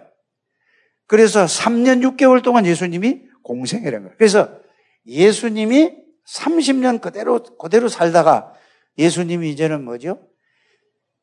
[1.07, 4.15] 그래서 3년 6개월 동안 예수님이 한 거예요.
[4.17, 4.59] 그래서
[5.07, 5.93] 예수님이
[6.27, 8.53] 30년 그대로, 그대로 살다가
[8.97, 10.19] 예수님이 이제는 뭐죠?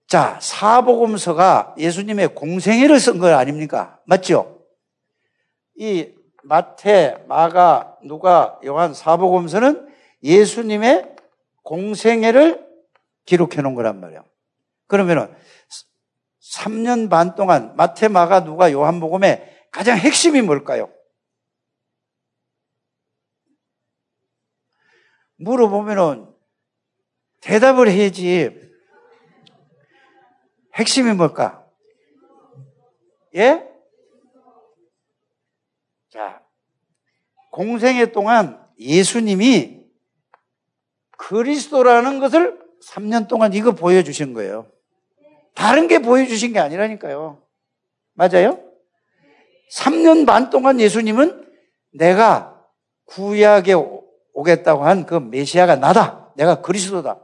[0.08, 4.00] 자, 사복음서가 예수님의 공생애를 쓴 거 아닙니까?
[4.06, 4.64] 맞죠?
[5.76, 6.08] 이
[6.44, 9.85] 마태, 마가, 누가, 요한 사복음서는
[10.26, 11.14] 예수님의
[11.62, 12.66] 공생애를
[13.24, 14.24] 기록해 놓은 거란 말이에요.
[14.88, 15.34] 그러면은
[16.40, 20.92] 3년 반 동안 마태, 마가, 누가, 요한복음의 가장 핵심이 뭘까요?
[25.36, 26.34] 물어보면은
[27.40, 28.50] 대답을 해야지.
[30.74, 31.66] 핵심이 뭘까?
[33.34, 33.68] 예?
[36.08, 36.42] 자,
[37.50, 39.85] 공생애 동안 예수님이
[41.18, 44.66] 그리스도라는 것을 3년 동안 이거 보여주신 거예요.
[45.54, 47.42] 다른 게 보여주신 게 아니라니까요.
[48.14, 48.60] 맞아요?
[49.72, 51.46] 3년 반 동안 예수님은
[51.92, 52.64] 내가
[53.06, 53.74] 구약에
[54.32, 56.32] 오겠다고 한 그 메시아가 나다.
[56.36, 57.20] 내가 그리스도다.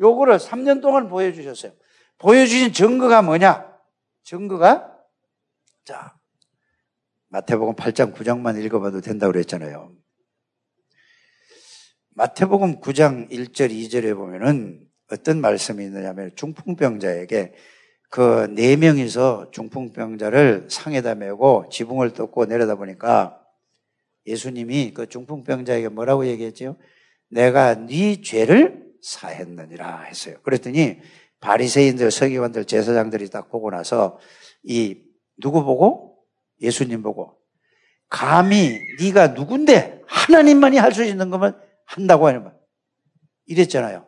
[0.00, 1.72] 요거를 3년 동안 보여주셨어요.
[2.18, 3.66] 보여주신 증거가 뭐냐?
[4.24, 4.92] 증거가
[5.84, 6.14] 자
[7.28, 9.92] 마태복음 8장 9장만 읽어봐도 된다고 그랬잖아요.
[12.18, 17.52] 마태복음 9장 1절 2절에 보면은 어떤 말씀이 있느냐면 중풍병자에게
[18.10, 23.40] 그 네 명이서 중풍병자를 상에다 메고 지붕을 뜯고 내려다 보니까
[24.26, 26.76] 예수님이 그 중풍병자에게 뭐라고 얘기했죠?
[27.30, 30.38] 내가 네 죄를 사했느니라 했어요.
[30.42, 30.98] 그랬더니
[31.38, 34.18] 바리새인들, 서기관들, 제사장들이 딱 보고 나서
[34.64, 35.02] 이
[35.40, 36.18] 누구 보고
[36.60, 37.36] 예수님 보고
[38.08, 42.54] 감히 네가 누군데 하나님만이 할 수 있는 것만 한다고 하는 말
[43.46, 44.06] 이랬잖아요.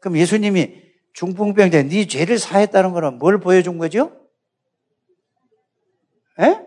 [0.00, 4.28] 그럼 예수님이 중풍병자 네 죄를 사했다는 거는 뭘 보여준 거죠?
[6.40, 6.58] 에?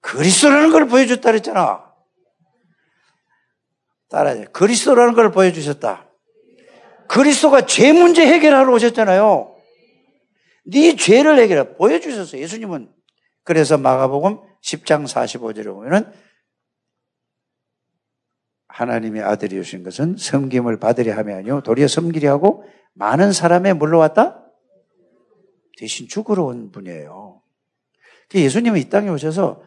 [0.00, 1.92] 그리스도라는 걸 보여줬다 그랬잖아.
[4.08, 4.44] 따라해.
[4.52, 6.08] 그리스도라는 걸 보여주셨다.
[7.08, 9.56] 그리스도가 죄 문제 해결하러 오셨잖아요.
[10.66, 12.40] 네 죄를 해결해 보여주셨어요.
[12.40, 12.90] 예수님은
[13.42, 16.27] 그래서 마가복음 10장 45절에 보면은
[18.78, 22.64] 하나님의 아들이 오신 것은 섬김을 받으려 함이 아니요 도리어 섬기려 하고
[22.94, 24.44] 많은 사람에 물러왔다?
[25.76, 27.42] 대신 죽으러 온 분이에요.
[28.32, 29.62] 예수님은 이 땅에 오셔서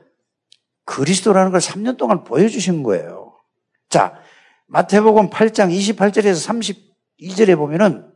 [0.86, 3.38] 그리스도라는 걸 3년 동안 보여주신 거예요.
[3.90, 4.22] 자,
[4.68, 6.86] 마태복음 8장 28절에서
[7.20, 8.10] 32절에 보면은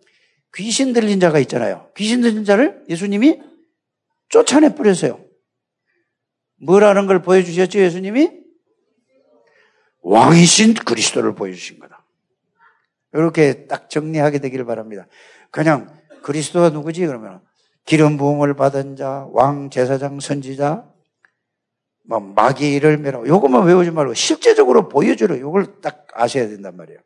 [0.54, 1.90] 귀신 들린 자가 있잖아요.
[1.98, 3.42] 귀신 들린 자를 예수님이
[4.30, 5.20] 쫓아내 뿌렸어요.
[6.62, 8.45] 뭐라는 걸 보여주셨죠, 예수님이?
[10.06, 12.06] 왕이신 그리스도를 보여주신 거다.
[13.14, 15.08] 이렇게 딱 정리하게 되기를 바랍니다.
[15.50, 15.90] 그냥
[16.22, 17.06] 그리스도가 누구지?
[17.08, 17.42] 그러면
[17.86, 20.88] 기름 부음을 받은 자, 왕, 제사장, 선지자,
[22.04, 23.26] 뭐 일을 매라.
[23.26, 27.00] 요것만 외우지 말고 실제적으로 보여주려 요걸 딱 아셔야 된단 말이에요.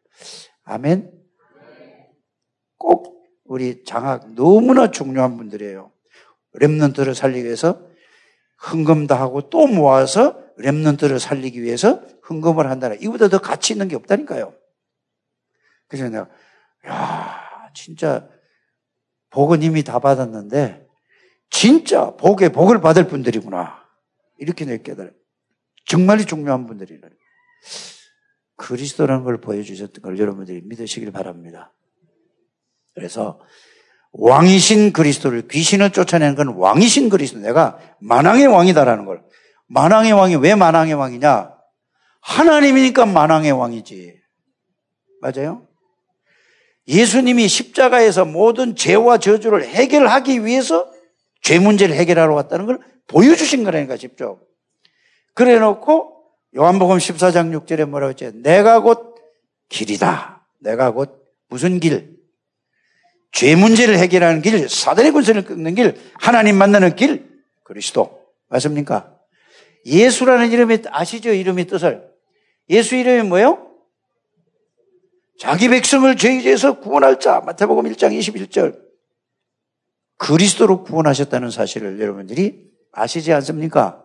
[0.66, 1.12] 아멘.
[2.78, 5.92] 꼭 우리 장학 너무나 중요한 분들이에요.
[6.56, 7.82] 랩런트를 살리기 위해서
[8.58, 12.96] 흥금 다 하고 또 모아서 랩런트를 살리기 위해서 흥금을 한다라.
[12.96, 14.54] 이보다 더 가치 있는 게 없다니까요.
[15.88, 16.30] 그래서 내가,
[16.88, 18.30] 야, 진짜,
[19.32, 20.88] 복은 이미 다 받았는데,
[21.50, 23.84] 진짜 복에 복을 받을 분들이구나.
[24.38, 25.10] 이렇게 내 깨달아.
[25.86, 27.10] 정말 중요한 분들이라.
[28.58, 31.74] 그리스도라는 걸 보여주셨던 걸 여러분들이 믿으시길 바랍니다.
[32.94, 33.40] 그래서
[34.12, 39.24] 왕이신 그리스도를 귀신을 쫓아내는 건 왕이신 그리스도 내가 만왕의 왕이다라는 걸
[39.68, 41.59] 만왕의 왕이 왜 만왕의 왕이냐
[42.22, 44.20] 하나님이니까 만왕의 왕이지.
[45.22, 45.68] 맞아요?
[46.88, 50.92] 예수님이 십자가에서 모든 죄와 저주를 해결하기 위해서
[51.42, 54.40] 죄 문제를 해결하러 왔다는 걸 보여주신 거라니까, 직접.
[55.34, 56.24] 그래 놓고
[56.56, 58.32] 요한복음 14장 6절에 뭐라고 했죠?
[58.42, 59.16] 내가 곧
[59.70, 60.48] 길이다.
[60.60, 62.18] 내가 곧 무슨 길?
[63.32, 67.30] 죄 문제를 해결하는 길, 사단의 군세를 끊는 길, 하나님 만나는 길,
[67.64, 68.20] 그리스도.
[68.48, 69.16] 맞습니까?
[69.86, 71.32] 예수라는 이름이 아시죠?
[71.32, 72.09] 이름의 뜻을.
[72.70, 73.68] 예수 이름이 뭐예요?
[75.40, 77.40] 자기 백성을 죄에서 구원할 자.
[77.40, 78.78] 마태복음 1장 21절.
[80.18, 84.04] 그리스도로 구원하셨다는 사실을 여러분들이 아시지 않습니까?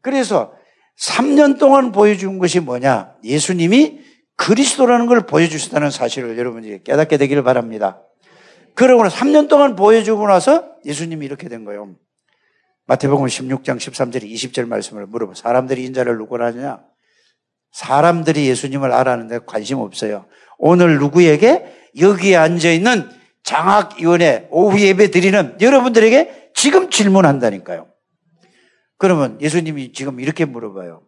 [0.00, 0.54] 그래서
[0.98, 3.16] 3년 동안 보여준 것이 뭐냐?
[3.24, 4.00] 예수님이
[4.36, 8.02] 그리스도라는 걸 보여주셨다는 사실을 여러분들이 깨닫게 되기를 바랍니다.
[8.74, 11.96] 그러고 3년 동안 보여주고 나서 예수님이 이렇게 된 거예요.
[12.86, 16.85] 마태복음 16장 13절 20절 말씀을 물어보 사람들이 인자를 누구라 하냐?
[17.76, 20.24] 사람들이 예수님을 알아는데 관심 없어요.
[20.56, 23.06] 오늘 누구에게 여기에 앉아 있는
[23.42, 27.86] 장학위원회 오후 예배 드리는 여러분들에게 지금 질문한다니까요.
[28.96, 31.06] 그러면 예수님이 지금 이렇게 물어봐요.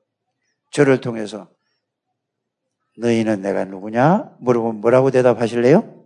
[0.70, 1.48] 저를 통해서
[2.98, 4.36] 너희는 내가 누구냐?
[4.38, 6.04] 물어보면 뭐라고 대답하실래요?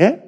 [0.00, 0.22] 예?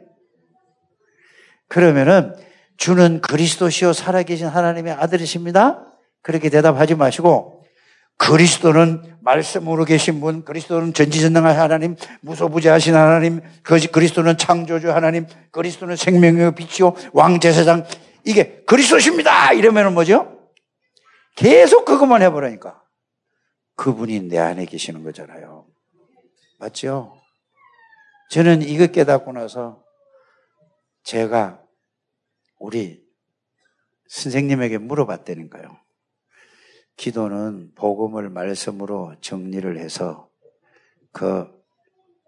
[1.69, 2.35] 그러면은
[2.79, 5.87] 주는 그리스도시요 살아계신 하나님의 아들이십니다.
[6.23, 7.62] 그렇게 대답하지 마시고
[8.17, 16.95] 그리스도는 말씀으로 계신 분, 그리스도는 전지전능한 하나님, 무소부재하신 하나님, 그리스도는 창조주 하나님, 그리스도는 생명의 빛이요
[17.13, 17.87] 왕제사장
[18.25, 19.53] 이게 그리스도십니다.
[19.53, 20.39] 이러면은 뭐죠?
[21.37, 22.81] 계속 그것만 해보라니까.
[23.77, 25.67] 그분이 내 안에 계시는 거잖아요.
[26.59, 27.21] 맞죠?
[28.31, 29.83] 저는 이거 깨닫고 나서
[31.05, 31.61] 제가
[32.59, 33.03] 우리
[34.09, 35.77] 선생님에게 물어봤다니까요.
[36.97, 40.31] 기도는 복음을 말씀으로 정리를 해서
[41.11, 41.47] 그,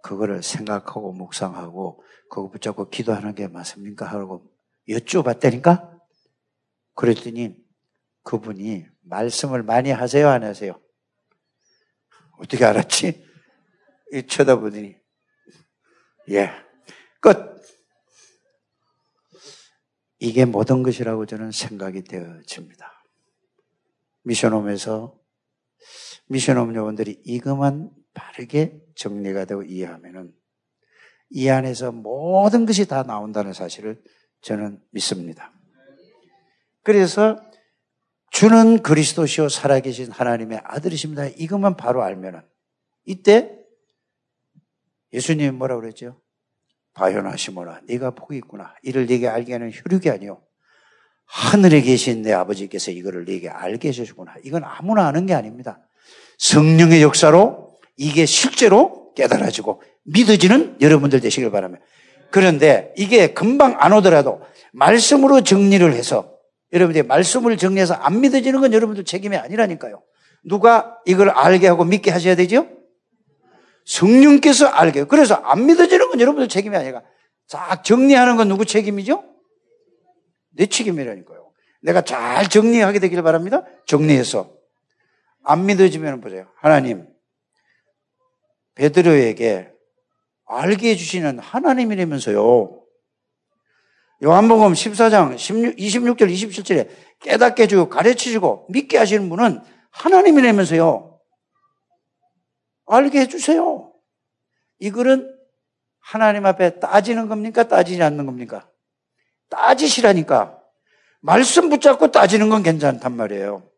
[0.02, 4.06] 그거를 생각하고 묵상하고 그거 붙잡고 기도하는 게 맞습니까?
[4.06, 4.50] 하고
[4.88, 6.00] 여쭤봤다니까?
[6.94, 7.56] 그랬더니
[8.22, 10.28] 그분이 말씀을 많이 하세요?
[10.28, 10.80] 안 하세요?
[12.38, 13.24] 어떻게 알았지?
[14.28, 14.96] 쳐다보더니,
[16.30, 16.50] 예,
[17.20, 17.54] 끝!
[20.18, 22.93] 이게 모든 것이라고 저는 생각이 되어집니다.
[24.24, 25.18] 미션홈에서
[26.26, 30.34] 미션홈 여러분들이 이것만 바르게 정리가 되고 이해하면은
[31.30, 34.02] 이 안에서 모든 것이 다 나온다는 사실을
[34.40, 35.52] 저는 믿습니다.
[36.82, 37.40] 그래서
[38.30, 41.26] 주는 그리스도시요 살아계신 하나님의 아들이십니다.
[41.26, 42.42] 이것만 바로 알면은
[43.04, 43.58] 이때
[45.12, 46.20] 예수님이 뭐라고 그랬죠?
[46.92, 48.74] 바요나 시모나 네가 복이 있구나.
[48.82, 50.43] 이를 네게 알게 하는 혈육이 아니요.
[51.34, 54.36] 하늘에 계신 내 아버지께서 이거를 네게 알게 해주시구나.
[54.44, 55.80] 이건 아무나 아는 게 아닙니다.
[56.38, 61.84] 성령의 역사로 이게 실제로 깨달아지고 믿어지는 여러분들 되시길 바랍니다.
[62.30, 66.30] 그런데 이게 금방 안 오더라도 말씀으로 정리를 해서
[66.72, 70.04] 여러분들이 말씀을 정리해서 안 믿어지는 건 여러분들 책임이 아니라니까요.
[70.44, 72.68] 누가 이걸 알게 하고 믿게 하셔야 되죠?
[73.86, 75.04] 성령께서 알게.
[75.04, 77.02] 그래서 안 믿어지는 건 여러분들 책임이 아니라
[77.48, 79.33] 쫙 정리하는 건 누구 책임이죠?
[80.56, 81.52] 내 책임이라니까요.
[81.82, 83.64] 내가 잘 정리하게 되길 바랍니다.
[83.86, 84.56] 정리해서.
[85.42, 86.48] 안 믿어지면 보세요.
[86.56, 87.06] 하나님,
[88.74, 89.70] 베드로에게
[90.46, 92.82] 알게 해주시는 하나님이라면서요.
[94.22, 96.88] 요한복음 14장 16, 26절 27절에
[97.20, 101.20] 깨닫게 해주고 가르치시고 믿게 하시는 분은 하나님이라면서요.
[102.86, 103.92] 알게 해주세요.
[104.78, 105.34] 이 글은
[106.00, 107.66] 하나님 앞에 따지는 겁니까?
[107.68, 108.68] 따지지 않는 겁니까?
[109.54, 110.58] 따지시라니까.
[111.20, 113.68] 말씀 붙잡고 따지는 건 괜찮단 말이에요.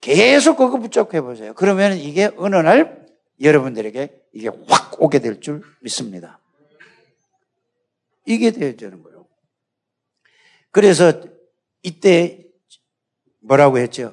[0.00, 1.54] 계속 그거 붙잡고 해보세요.
[1.54, 3.06] 그러면 이게 어느 날
[3.40, 6.40] 여러분들에게 이게 확 오게 될 줄 믿습니다.
[8.26, 9.26] 이게 되어지는 거예요.
[10.70, 11.12] 그래서
[11.82, 12.46] 이때
[13.40, 14.12] 뭐라고 했죠?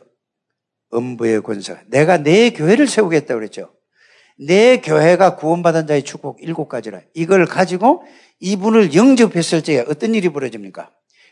[0.93, 1.81] 음부의 권사.
[1.87, 3.73] 내가 내 교회를 세우겠다고 그랬죠.
[4.45, 7.01] 내 교회가 구원받은 자의 축복 일곱 가지라.
[7.13, 8.03] 이걸 가지고
[8.39, 10.89] 이분을 영접했을 적에 어떤 일이 벌어집니까?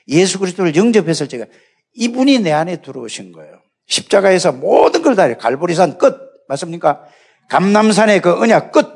[0.10, 1.47] 예수 그리스도를 영접했을 적에
[1.95, 3.62] 이분이 내 안에 들어오신 거예요.
[3.88, 5.36] 십자가에서 모든 걸다 해.
[5.36, 6.16] 갈보리산 끝.
[6.47, 7.03] 맞습니까?
[7.49, 8.88] 감남산의 그 언약 끝.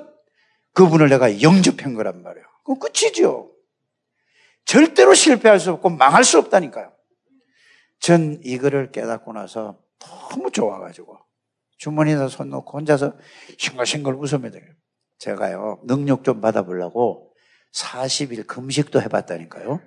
[0.73, 2.45] 그분을 내가 영접한 거란 말이에요.
[2.63, 3.51] 그 끝이죠.
[4.65, 6.91] 절대로 실패할 수 없고 망할 수 없다니까요.
[7.99, 11.17] 전 이거를 깨닫고 나서 너무 좋아가지고
[11.77, 13.17] 주머니에서 손 놓고 혼자서
[13.57, 14.65] 싱글싱글 웃으면 돼요.
[15.17, 17.33] 제가요, 능력 좀 받아보려고
[17.73, 19.81] 40일 금식도 해봤다니까요.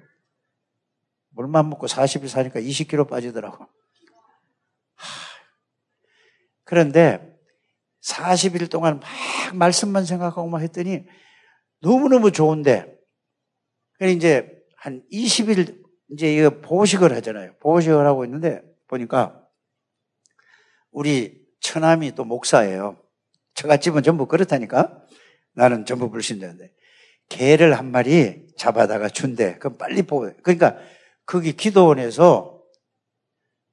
[1.31, 3.65] 물만 먹고 40일 사니까 20kg 빠지더라고.
[3.65, 5.11] 하.
[6.65, 7.37] 그런데
[8.03, 9.09] 40일 동안 막
[9.55, 11.05] 말씀만 생각하고 막 했더니
[11.81, 12.97] 너무너무 좋은데,
[13.99, 17.57] 그래 이제 한 20일 이제 이거 보식을 하잖아요.
[17.59, 19.43] 보식을 하고 있는데 보니까
[20.91, 22.97] 우리 처남이 또 목사예요.
[23.55, 25.03] 처갓집은 전부 그렇다니까.
[25.53, 26.73] 나는 전부 불신자인데.
[27.29, 29.59] 개를 한 마리 잡아다가 준대.
[29.59, 30.31] 그럼 빨리 보고.
[30.45, 30.79] 그러니까
[31.25, 32.63] 거기 기도원에서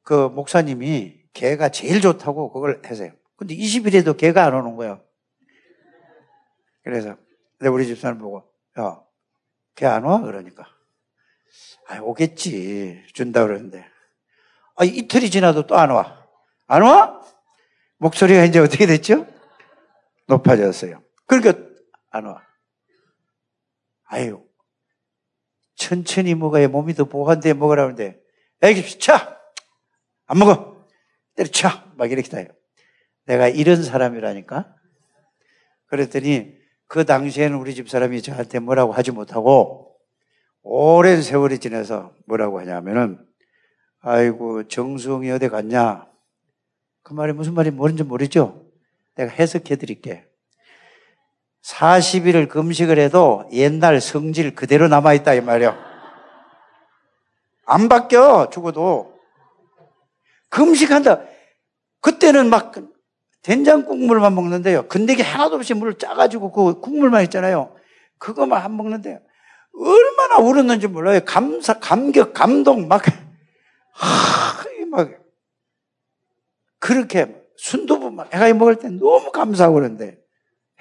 [0.01, 3.11] 그 목사님이 개가 제일 좋다고 그걸 해서요.
[3.35, 4.99] 근데 20일에도 개가 안 오는 거예요.
[6.83, 7.15] 그래서
[7.61, 8.43] 우리 집사람 보고,
[8.79, 9.01] 야,
[9.75, 10.19] 개 안 와?
[10.19, 10.65] 그러니까.
[11.87, 13.03] 아, 오겠지.
[13.13, 13.85] 준다 그러는데.
[14.75, 16.27] 아, 이틀이 지나도 또 안 와.
[16.67, 17.21] 안 와?
[18.03, 19.25] 목소리가 이제 어떻게 됐죠?
[20.27, 21.01] 높아졌어요.
[21.25, 21.57] 그러니까
[22.11, 22.41] 안 와.
[24.05, 24.43] 아유,
[25.75, 28.19] 천천히 먹어야 몸이 더 보한데 먹으라는데,
[28.61, 29.39] 애기 차!
[30.25, 30.85] 안 먹어!
[31.35, 31.69] 때려쳐!
[31.95, 32.47] 막 이렇게 다요.
[33.25, 34.75] 내가 이런 사람이라니까?
[35.87, 36.53] 그랬더니
[36.87, 39.95] 그 당시에는 우리 집 사람이 저한테 뭐라고 하지 못하고
[40.61, 43.25] 오랜 세월이 지나서 뭐라고 하냐면은
[43.99, 46.12] 아이고 정수홍이 어디 갔냐?
[47.03, 48.65] 그 말이 무슨 말인지 모르는지 모르죠?
[49.15, 50.25] 내가 해석해 드릴게.
[51.63, 55.77] 40일을 금식을 해도 옛날 성질 그대로 남아있다, 이 말이야.
[57.65, 59.13] 안 바뀌어, 죽어도.
[60.49, 61.21] 금식한다.
[62.01, 62.73] 그때는 막
[63.41, 64.87] 된장 국물만 먹는데요.
[64.87, 67.75] 근데 이게 하나도 없이 물을 짜가지고 그 국물만 있잖아요.
[68.17, 69.19] 그거만 안 먹는데요.
[69.75, 71.21] 얼마나 울었는지 몰라요.
[71.25, 73.05] 감사, 감격, 감동, 막,
[73.91, 75.22] 하, 막,
[76.83, 80.21] 그렇게 순두부 막 애가 먹을 때 너무 감사하고 그러는데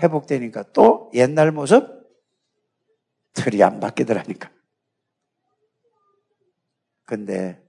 [0.03, 1.87] 회복되니까 또 옛날 모습
[3.35, 4.51] 틀이 안 바뀌더라니까.
[7.05, 7.63] 근데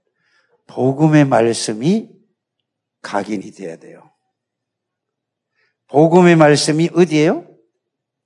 [0.66, 2.10] 복음의 말씀이
[3.02, 4.10] 각인이 돼야 돼요.
[5.86, 7.46] 복음의 말씀이 어디에요?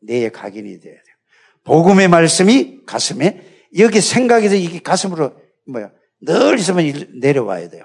[0.01, 1.17] 내에 각인이 돼야 돼요.
[1.65, 5.93] 복음의 말씀이 가슴에 여기 생각에서 이게 가슴으로 뭐야
[6.23, 7.85] 늘 있으면 내려와야 돼요.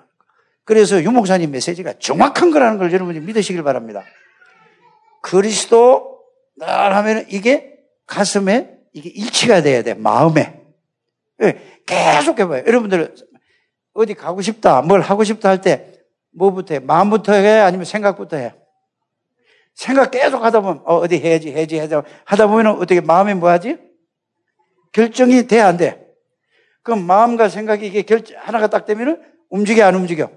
[0.66, 4.04] 그래서 유목사님 메시지가 정확한 거라는 걸 여러분이 믿으시길 바랍니다.
[5.22, 6.20] 그리스도
[6.56, 9.94] 날 하면 이게 가슴에 이게 일치가 돼야 돼.
[9.94, 10.62] 마음에.
[11.42, 12.64] 예, 계속 해봐요.
[12.66, 13.16] 여러분들
[13.94, 15.94] 어디 가고 싶다, 뭘 하고 싶다 할 때
[16.36, 16.80] 뭐부터 해?
[16.80, 17.60] 마음부터 해?
[17.60, 18.54] 아니면 생각부터 해?
[19.76, 21.96] 생각 계속 하다 보면 어, 디 해야지, 해야지, 해야지
[22.26, 23.78] 하다 보면 어떻게 마음이 뭐 하지?
[24.92, 26.06] 결정이 돼, 안 돼?
[26.84, 30.30] 그럼 마음과 생각이 이게 결정, 하나가 딱 되면은 움직여, 안 움직여?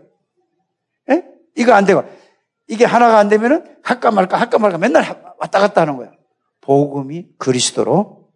[1.56, 2.04] 이거 안 되고
[2.68, 5.04] 이게 하나가 안 되면은 할까 말까 할까 말까 맨날
[5.38, 6.12] 왔다 갔다 하는 거야.
[6.60, 8.30] 복음이 그리스도로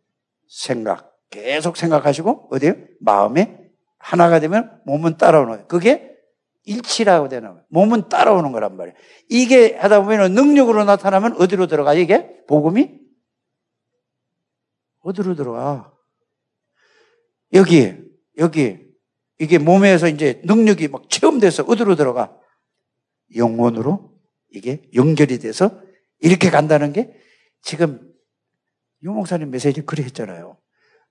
[0.49, 2.75] 생각 계속 생각하시고 어디요?
[3.01, 3.59] 마음에
[3.99, 5.67] 하나가 되면 몸은 따라오는 거예요.
[5.67, 6.17] 그게
[6.65, 7.65] 일치라고 되는 거예요.
[7.69, 8.97] 몸은 따라오는 거란 말이에요.
[9.29, 13.01] 이게 하다 보면 능력으로 나타나면 어디로 들어가 이게 복음이
[15.03, 15.93] 어디로 들어가?
[17.53, 17.95] 여기,
[18.39, 18.79] 여기,
[19.39, 22.37] 이게 몸에서 이제 능력이 막 체험돼서 어디로 들어가?
[23.37, 24.13] 영혼으로
[24.51, 25.81] 이게 연결이 돼서
[26.21, 27.15] 이렇게 간다는 게
[27.63, 28.01] 지금
[29.03, 30.57] 유 목사님 메시지 그래 했잖아요.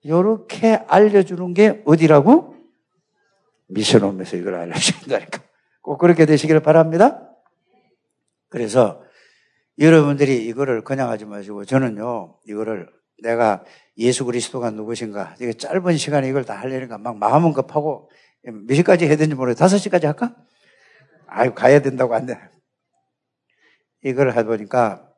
[0.01, 2.55] 이렇게 알려주는 게 어디라고?
[3.67, 5.41] 미션홈에서 이걸 알려주신다니까.
[5.81, 7.25] 꼭 그렇게 되시기를 바랍니다.
[8.49, 9.03] 그래서
[9.77, 12.89] 여러분들이 이거를 그냥 하지 마시고 저는요, 이거를
[13.21, 13.63] 내가
[13.97, 18.09] 예수 그리스도가 누구신가, 이게 짧은 시간에 이걸 다 하려니까 막 마음은 급하고
[18.43, 19.59] 몇 시까지 해야 되는지 모르겠어.
[19.59, 20.35] 다섯 시까지 할까?
[21.31, 22.37] 아유, 가야 된다고 안 돼.
[24.03, 25.09] 이걸 해보니까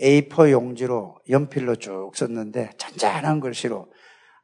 [0.00, 3.92] A4 용지로 연필로 쭉 썼는데 잔잔한 글씨로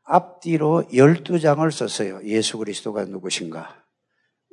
[0.04, 2.20] 앞뒤로 12장을 썼어요.
[2.24, 3.84] 예수 그리스도가 누구신가?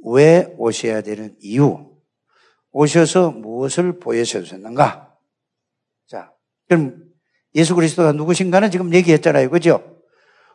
[0.05, 1.93] 왜 오셔야 되는 이유?
[2.72, 5.16] 오셔서 무엇을 보여주셨는가?
[6.07, 6.34] 자,
[6.68, 7.03] 그럼
[7.55, 9.49] 예수 그리스도가 누구신가는 지금 얘기했잖아요.
[9.49, 10.01] 그죠?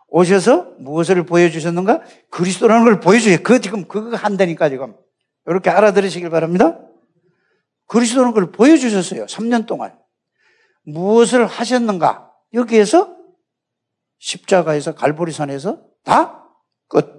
[0.09, 2.03] 오셔서 무엇을 보여주셨는가?
[2.31, 3.39] 그리스도라는 걸 보여줘요.
[3.43, 4.97] 그 지금 그거 한다니까 지금.
[5.49, 6.78] 이렇게 알아들으시길 바랍니다.
[7.86, 9.26] 그리스도는 그걸 보여주셨어요.
[9.26, 9.99] 3년 동안.
[10.84, 12.32] 무엇을 하셨는가?
[12.55, 13.16] 여기에서
[14.18, 16.44] 십자가에서 갈보리산에서 다
[16.88, 17.18] 끝.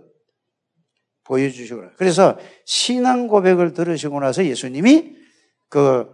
[1.26, 5.16] 보여주시고 그래서 신앙 고백을 들으시고 나서 예수님이
[5.70, 6.08] 그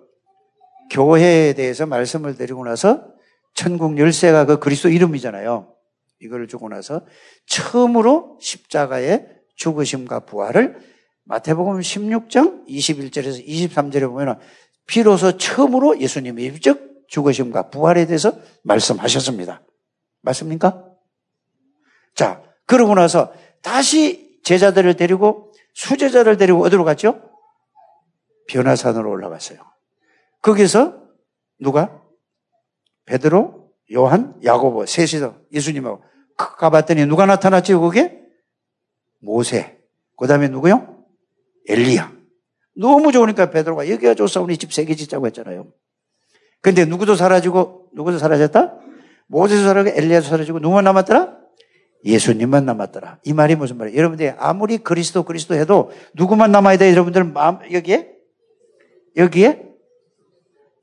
[0.92, 3.08] 교회에 대해서 말씀을 드리고 나서
[3.54, 5.74] 천국 열쇠가 그 그리스도 이름이잖아요.
[6.22, 7.06] 이걸 주고 나서
[7.48, 10.95] 처음으로 십자가의 죽으심과 부활을
[11.26, 14.40] 마태복음 16장 21절에서 23절에 보면
[14.86, 19.62] 비로소 처음으로 예수님이 입적 죽으심과 부활에 대해서 말씀하셨습니다.
[20.22, 20.86] 맞습니까?
[22.14, 27.22] 자, 그러고 나서 다시 제자들을 데리고 수제자를 데리고 어디로 갔죠?
[28.48, 29.60] 변화산으로 올라갔어요.
[30.42, 31.02] 거기서
[31.60, 32.02] 누가?
[33.06, 36.04] 베드로, 요한, 야고보, 셋이서 예수님하고
[36.38, 38.22] 가봤더니 누가 나타났지 거기에?
[39.22, 39.80] 모세.
[40.18, 40.95] 그 다음에 누구요?
[41.68, 42.14] 엘리야.
[42.76, 45.68] 너무 좋으니까 베드로가 여기가 좋사 우리 집 세개 짓자고 했잖아요.
[46.62, 48.80] 근데 누구도 사라지고 누구도 사라졌다?
[49.28, 51.38] 모세도 사라지고 엘리야도 사라지고 누구만 남았더라?
[52.04, 53.20] 예수님만 남았더라.
[53.24, 53.98] 이 말이 무슨 말이에요?
[53.98, 56.92] 여러분들 아무리 그리스도 그리스도 해도 누구만 남아야 돼?
[56.92, 58.12] 여러분들 마음 여기에
[59.16, 59.66] 여기에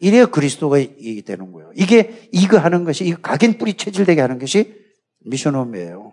[0.00, 1.70] 이래야 그리스도가 이게 되는 거예요.
[1.76, 4.74] 이게 이거 하는 것이 이 각인 뿌리 체질되게 하는 것이
[5.20, 6.12] 미션홈이에요.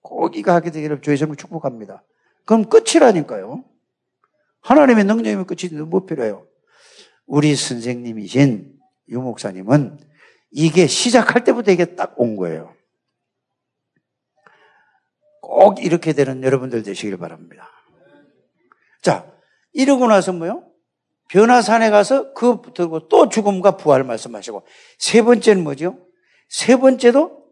[0.00, 2.04] 꼭 이거 하게 되기를 주의 성을 축복합니다.
[2.46, 3.64] 그럼 끝이라니까요.
[4.68, 6.46] 하나님의 능력이면 끝이 뭐 필요해요?
[7.26, 8.74] 우리 선생님이신
[9.08, 9.98] 유 목사님은
[10.50, 12.74] 이게 시작할 때부터 이게 딱 온 거예요.
[15.40, 17.68] 꼭 이렇게 되는 여러분들 되시길 바랍니다.
[19.00, 19.26] 자,
[19.72, 20.64] 이러고 나서 뭐요?
[21.30, 24.64] 변화산에 가서 그 들고 또 죽음과 부활 말씀하시고
[24.98, 25.98] 세 번째는 뭐죠?
[26.50, 27.42] 세 번째도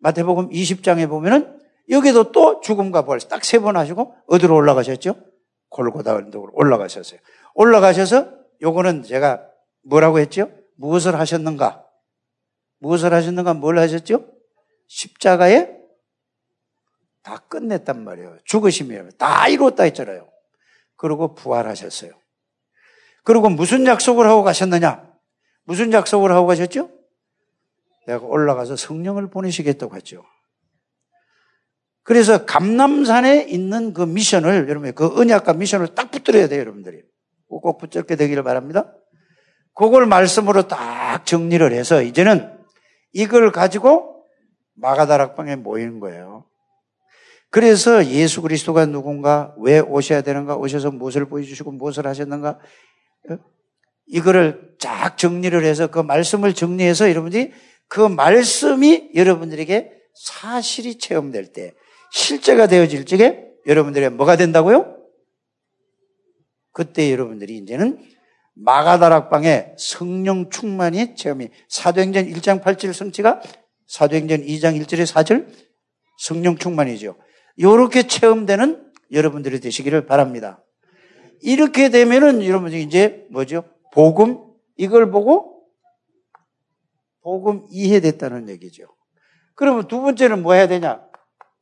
[0.00, 1.58] 마태복음 20장에 보면은
[1.88, 5.14] 여기도 또 죽음과 부활 딱 세 번 하시고 어디로 올라가셨죠?
[5.68, 7.20] 골고다 언덕으로 올라가셨어요.
[7.54, 9.46] 올라가셔서 요거는 제가
[9.82, 10.50] 뭐라고 했죠?
[10.76, 11.84] 무엇을 하셨는가?
[12.78, 13.54] 무엇을 하셨는가?
[13.54, 14.26] 뭘 하셨죠?
[14.86, 15.76] 십자가에
[17.22, 18.38] 다 끝냈단 말이에요.
[18.44, 20.28] 죽으시면 다 이뤘다 했잖아요.
[20.96, 22.12] 그리고 부활하셨어요.
[23.24, 25.12] 그리고 무슨 약속을 하고 가셨느냐?
[25.64, 26.90] 무슨 약속을 하고 가셨죠?
[28.06, 30.24] 내가 올라가서 성령을 보내시겠다고 했죠.
[32.06, 37.02] 그래서 감남산에 있는 그 미션을 여러분 그 언약과 미션을 딱 붙들어야 돼요, 여러분들이.
[37.48, 38.94] 꼭 붙잡게 되기를 바랍니다.
[39.74, 42.56] 그걸 말씀으로 딱 정리를 해서 이제는
[43.12, 44.22] 이걸 가지고
[44.74, 46.44] 마가다락방에 모이는 거예요.
[47.50, 52.60] 그래서 예수 그리스도가 누군가, 왜 오셔야 되는가, 오셔서 무엇을 보여주시고 무엇을 하셨는가,
[53.30, 53.38] 어?
[54.06, 57.52] 이거를 쫙 정리를 해서 그 말씀을 정리해서 여러분들이
[57.88, 61.74] 그 말씀이 여러분들에게 사실이 체험될 때
[62.16, 64.96] 실제가 되어질 적에 여러분들의 뭐가 된다고요?
[66.72, 68.02] 그때 여러분들이 이제는
[68.54, 73.42] 마가다락방의 성령 충만이 체험이 사도행전 1장 8절 성취가
[73.86, 75.46] 사도행전 2장 1절의 4절
[76.18, 77.16] 성령 충만이죠.
[77.56, 80.64] 이렇게 체험되는 여러분들이 되시기를 바랍니다.
[81.42, 83.64] 이렇게 되면은 여러분들이 이제 뭐죠?
[83.92, 84.42] 복음
[84.78, 85.64] 이걸 보고
[87.20, 88.84] 복음 이해됐다는 얘기죠.
[89.54, 91.06] 그러면 두 번째는 뭐 해야 되냐?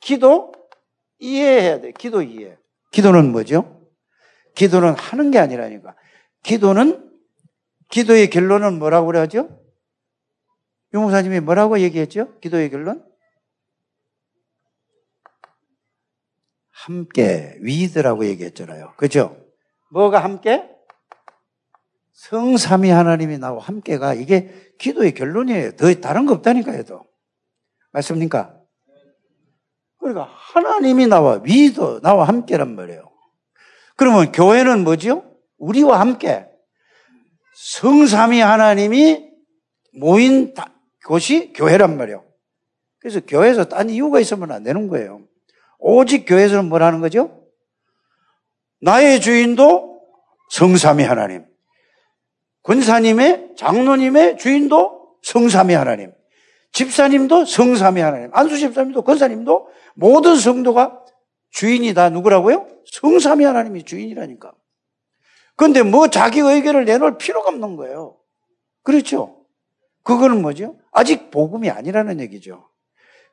[0.05, 0.53] 기도
[1.19, 1.93] 이해해야 돼.
[1.93, 2.59] 기도 이해.
[2.93, 3.89] 기도는 뭐죠?
[4.55, 5.97] 기도는 하는 게 아니라니까.
[6.43, 7.11] 기도는
[7.89, 9.49] 기도의 결론은 뭐라고 그러죠?
[10.93, 12.39] 유목사님이 뭐라고 얘기했죠?
[12.41, 13.03] 기도의 결론?
[16.71, 18.93] 함께 위드라고 얘기했잖아요.
[18.99, 19.43] 그죠?
[19.91, 20.69] 뭐가 함께?
[22.13, 25.77] 성삼위 하나님이 나와 함께가 이게 기도의 결론이에요.
[25.77, 26.83] 더 다른 거 없다니까요.
[26.83, 27.07] 또.
[27.93, 28.64] 맞습니까?
[30.05, 33.11] 그러니까 하나님이 나와 위도 나와 함께란 말이에요.
[33.97, 35.25] 그러면 교회는 뭐지요?
[35.57, 36.47] 우리와 함께
[37.55, 39.31] 성삼위 하나님이
[39.95, 40.53] 모인
[41.07, 42.23] 곳이 교회란 말이에요.
[42.99, 45.23] 그래서 교회에서 딴 이유가 있으면 안 되는 거예요.
[45.79, 47.47] 오직 교회에서는 뭘 하는 거죠?
[48.83, 50.03] 나의 주인도
[50.51, 51.47] 성삼위 하나님.
[52.63, 56.13] 권사님의, 장로님의 주인도 성삼위 하나님.
[56.73, 58.31] 집사님도 성삼위 하나님.
[58.33, 61.05] 안수 집사님도 권사님도 모든 성도가
[61.51, 62.67] 주인이 다 누구라고요?
[62.87, 64.53] 성삼위 하나님이 주인이라니까.
[65.57, 68.17] 그런데 뭐 자기 의견을 내놓을 필요가 없는 거예요.
[68.83, 69.45] 그렇죠?
[70.03, 70.77] 그거는 뭐죠?
[70.93, 72.69] 아직 복음이 아니라는 얘기죠.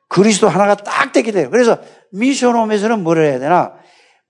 [0.08, 1.50] 그리스도 하나가 딱 되게 돼요.
[1.50, 1.78] 그래서
[2.12, 3.74] 미션홈에서는 뭘 해야 되나?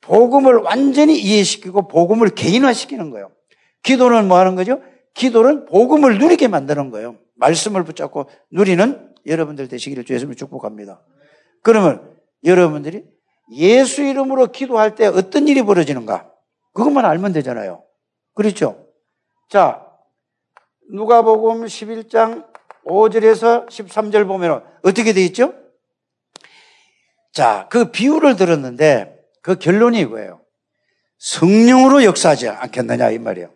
[0.01, 3.30] 복음을 완전히 이해시키고 복음을 개인화시키는 거예요.
[3.83, 4.80] 기도는 뭐 하는 거죠?
[5.14, 7.16] 기도는 복음을 누리게 만드는 거예요.
[7.35, 11.03] 말씀을 붙잡고 누리는 여러분들 되시기를 주예수님 축복합니다.
[11.62, 12.12] 그러면
[12.45, 13.05] 여러분들이
[13.53, 16.30] 예수 이름으로 기도할 때 어떤 일이 벌어지는가?
[16.72, 17.84] 그것만 알면 되잖아요.
[18.34, 18.86] 그렇죠?
[19.49, 19.86] 자,
[20.93, 22.47] 누가복음 11장
[22.86, 25.55] 5절에서 13절 보면 어떻게 돼 있죠?
[27.32, 30.40] 자, 그 비유를 들었는데 그 결론이 이거예요.
[31.18, 33.51] 성령으로 역사하지 않겠느냐 이 말이에요.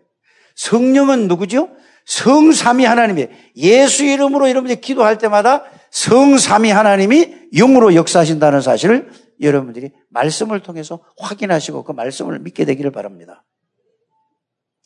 [0.55, 1.69] 성령은 누구죠?
[2.07, 5.65] 성삼위 하나님이 예수 이름으로 여러분들이 기도할 때마다
[5.97, 13.45] 성삼위 하나님이 영으로 역사하신다는 사실을 여러분들이 말씀을 통해서 확인하시고 그 말씀을 믿게 되기를 바랍니다.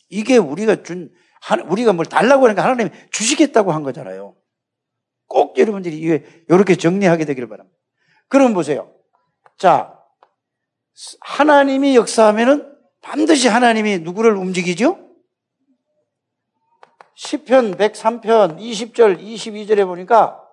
[0.09, 1.11] 이게 우리가 준
[1.69, 4.37] 우리가 뭘 달라고 하니까 하나님이 주시겠다고 한 거잖아요.
[5.27, 5.99] 꼭 여러분들이
[6.49, 7.77] 이렇게 정리하게 되기를 바랍니다.
[8.29, 8.95] 그럼 보세요.
[9.59, 9.99] 자,
[11.23, 14.97] 하나님이 역사하면은 반드시 하나님이 누구를 움직이죠?
[17.17, 20.49] 10편, 103편, 20절, 22절에 보니까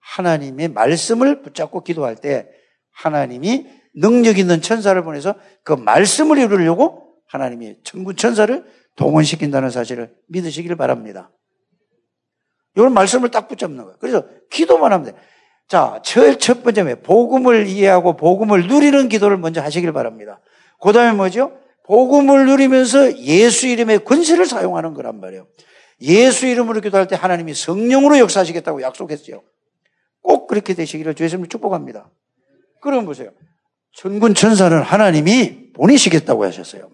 [0.00, 2.48] 하나님의 말씀을 붙잡고 기도할 때
[2.92, 5.34] 하나님이 능력 있는 천사를 보내서
[5.64, 8.64] 그 말씀을 이루려고 하나님이 천군 천사를
[8.96, 11.30] 동원시킨다는 사실을 믿으시길 바랍니다.
[12.76, 13.96] 이런 말씀을 딱 붙잡는 거예요.
[14.00, 15.18] 그래서 기도만 하면 돼.
[15.68, 20.40] 자, 제일 첫 번째 복음을 이해하고 복음을 누리는 기도를 먼저 하시길 바랍니다.
[20.80, 21.52] 그 다음에 뭐죠?
[21.84, 25.46] 복음을 누리면서 예수 이름의 권세를 사용하는 거란 말이에요.
[26.02, 29.42] 예수 이름으로 기도할 때 하나님이 성령으로 역사하시겠다고 약속했어요.
[30.22, 32.10] 꼭 그렇게 되시기를 주의 이름으로 축복합니다.
[32.80, 33.30] 그럼 보세요.
[33.92, 36.90] 천군 천사는 하나님이 보내시겠다고 하셨어요.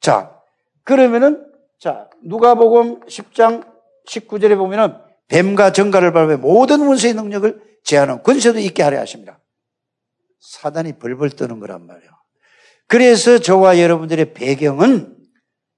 [0.00, 0.40] 자,
[0.84, 1.46] 그러면은
[1.78, 3.66] 자, 누가복음 10장
[4.06, 4.94] 19절에 보면은
[5.28, 9.40] 뱀과 정갈을 밟아 모든 원수의 능력을 제하는 권세도 있게 하려 하십니다.
[10.40, 12.10] 사단이 벌벌 떠는 거란 말이에요.
[12.86, 15.16] 그래서 저와 여러분들의 배경은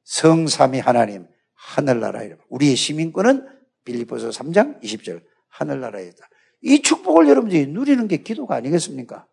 [0.04, 3.46] 성삼위 하나님, 하늘나라에 우리의 시민권은
[3.84, 6.28] 빌리포서 3장 20절 하늘나라에 있다.
[6.66, 9.24] 이 축복을 여러분들이 누리는 게 기도가 아니겠습니까?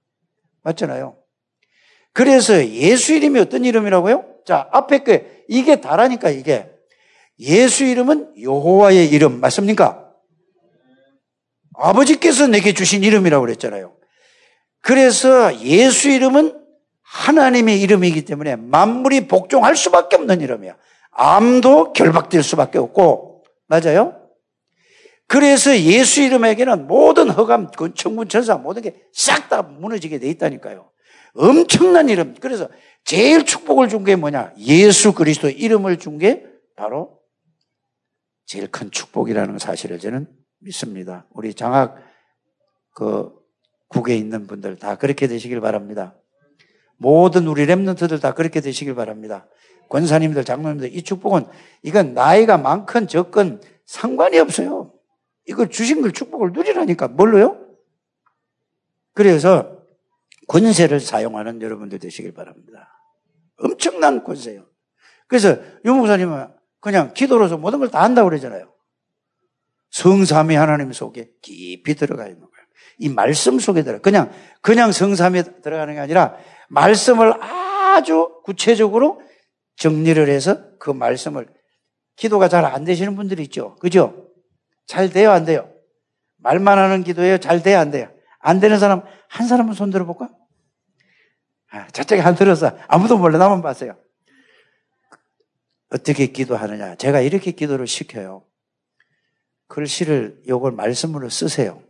[0.62, 1.18] 맞잖아요.
[2.14, 4.24] 그래서 예수 이름이 어떤 이름이라고요?
[4.46, 6.70] 자, 앞에 그 이게 다라니까 이게
[7.40, 10.12] 예수 이름은 여호와의 이름 맞습니까?
[11.74, 13.96] 아버지께서 내게 주신 이름이라고 그랬잖아요.
[14.82, 16.62] 그래서 예수 이름은
[17.02, 20.76] 하나님의 이름이기 때문에 만물이 복종할 수밖에 없는 이름이야.
[21.10, 24.23] 암도 결박될 수밖에 없고 맞아요?
[25.34, 30.92] 그래서 예수 이름에게는 모든 허감, 천군 천사 모든 게 싹 다 무너지게 돼 있다니까요.
[31.34, 32.36] 엄청난 이름.
[32.40, 32.70] 그래서
[33.04, 34.54] 제일 축복을 준 게 뭐냐?
[34.60, 37.18] 예수 그리스도 이름을 준 게 바로
[38.46, 40.28] 제일 큰 축복이라는 사실을 저는
[40.60, 41.26] 믿습니다.
[41.32, 41.98] 우리 장학
[42.94, 43.32] 그
[43.88, 46.16] 국에 있는 분들 다 그렇게 되시길 바랍니다.
[46.98, 49.48] 모든 우리 랩런트들 다 그렇게 되시길 바랍니다.
[49.90, 51.48] 권사님들, 장로님들, 이 축복은
[51.82, 54.93] 이건 나이가 많건 적건 상관이 없어요.
[55.46, 57.10] 이거 주신 걸 축복을 누리라니까.
[57.10, 57.60] 뭘로요?
[59.14, 59.78] 그래서
[60.48, 62.90] 권세를 사용하는 여러분들 되시길 바랍니다.
[63.58, 64.66] 엄청난 권세요.
[65.28, 66.48] 그래서 유목사님은
[66.80, 68.74] 그냥 기도로서 모든 걸 다 한다고 그러잖아요.
[69.92, 72.52] 성삼위 하나님 속에 깊이 들어가 있는 거예요.
[73.00, 74.00] 이 말씀 속에 들어.
[74.00, 74.32] 그냥,
[74.62, 76.36] 그냥 성삼위에 들어가는 게 아니라
[76.70, 79.22] 말씀을 아주 구체적으로
[79.78, 81.48] 정리를 해서 그 말씀을
[82.16, 83.76] 기도가 잘 안 되시는 분들이 있죠.
[83.76, 84.30] 그죠?
[84.86, 85.70] 잘 돼요, 안 돼요?
[86.38, 87.38] 말만 하는 기도예요?
[87.38, 88.10] 잘 돼요, 안 돼요?
[88.40, 90.30] 안 되는 사람, 한 사람은 손 들어볼까?
[91.72, 93.38] 아, 저쪽에 안 들어서 아무도 몰라.
[93.40, 93.98] 나만 봤어요.
[95.90, 96.96] 어떻게 기도하느냐.
[96.96, 98.46] 제가 이렇게 기도를 시켜요.
[99.68, 101.82] 글씨를 요걸 말씀으로 쓰세요.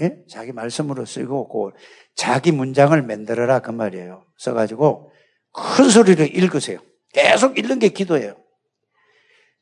[0.00, 0.24] 예?
[0.28, 1.78] 자기 말씀으로 쓰고 그
[2.16, 4.24] 자기 문장을 만들어라 그 말이에요.
[4.38, 5.12] 써가지고
[5.52, 6.80] 큰 소리로 읽으세요.
[7.12, 8.36] 계속 읽는 게 기도예요.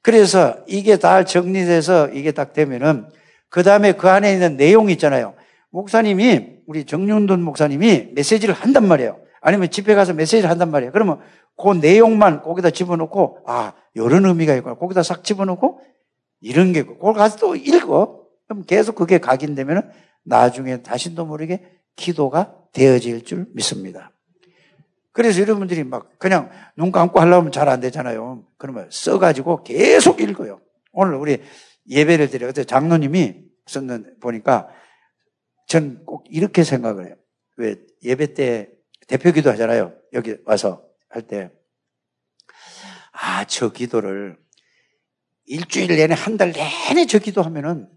[0.02, 3.08] 그래서 이게 다 정리돼서 이게 딱 되면은
[3.48, 5.34] 그 다음에 그 안에 있는 내용 있잖아요.
[5.70, 9.18] 목사님이, 우리 정윤돈 목사님이 메시지를 한단 말이에요.
[9.40, 10.92] 아니면 집에 가서 메시지를 한단 말이에요.
[10.92, 11.20] 그러면
[11.56, 14.74] 그 내용만 거기다 집어넣고, 아, 이런 의미가 있구나.
[14.76, 15.80] 거기다 싹 집어넣고,
[16.40, 18.20] 이런 게 있고, 그걸 가서 또 읽어.
[18.48, 19.90] 그럼 계속 그게 각인되면
[20.24, 21.62] 나중에 다신도 모르게
[21.96, 24.12] 기도가 되어질 줄 믿습니다.
[25.12, 28.44] 그래서 여러분들이 막 그냥 눈 감고 하려면 잘 안 되잖아요.
[28.58, 30.60] 그러면 써가지고 계속 읽어요.
[30.92, 31.42] 오늘 우리
[31.88, 32.46] 예배를 드려.
[32.46, 34.68] 그때 장로님이 썼는 보니까
[35.68, 37.14] 전 꼭 이렇게 생각을 해요.
[37.56, 38.70] 왜 예배 때
[39.06, 39.94] 대표 기도 하잖아요.
[40.12, 41.50] 여기 와서 할 때.
[43.12, 44.38] 아, 저 기도를
[45.46, 47.88] 일주일 내내 한 달 내내 저 기도하면은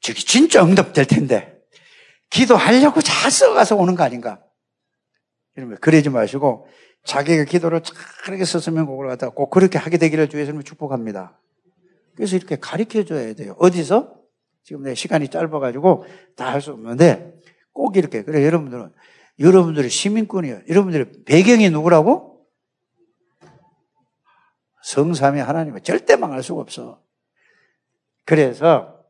[0.00, 1.58] 저기 진짜 응답될 텐데
[2.30, 4.42] 기도하려고 잘 써가서 오는 거 아닌가?
[5.56, 6.66] 이러면 그러지 마시고
[7.04, 11.38] 자기가 기도를 잘하게 썼으면 그걸 갖다 꼭 그렇게 하게 되기를 주의 님 축복합니다.
[12.14, 13.56] 그래서 이렇게 가르쳐 줘야 돼요.
[13.58, 14.14] 어디서?
[14.62, 16.04] 지금 내 시간이 짧아가지고
[16.36, 17.34] 다 할 수 없는데
[17.72, 18.22] 꼭 이렇게.
[18.22, 18.92] 그래, 여러분들은,
[19.40, 20.60] 여러분들이 시민권이에요.
[20.68, 22.46] 여러분들의 배경이 누구라고?
[24.82, 27.00] 성삼이 하나님은 절대 망할 수가 없어.
[28.24, 29.00] 그래서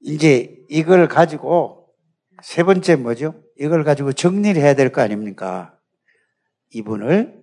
[0.00, 1.79] 이제 이걸 가지고
[2.42, 3.42] 세 번째 뭐죠?
[3.58, 5.76] 이걸 가지고 정리를 해야 될 거 아닙니까?
[6.70, 7.40] 이분을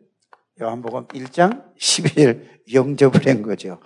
[0.61, 3.79] 요한복음 1장 11일 영접을 한 거죠.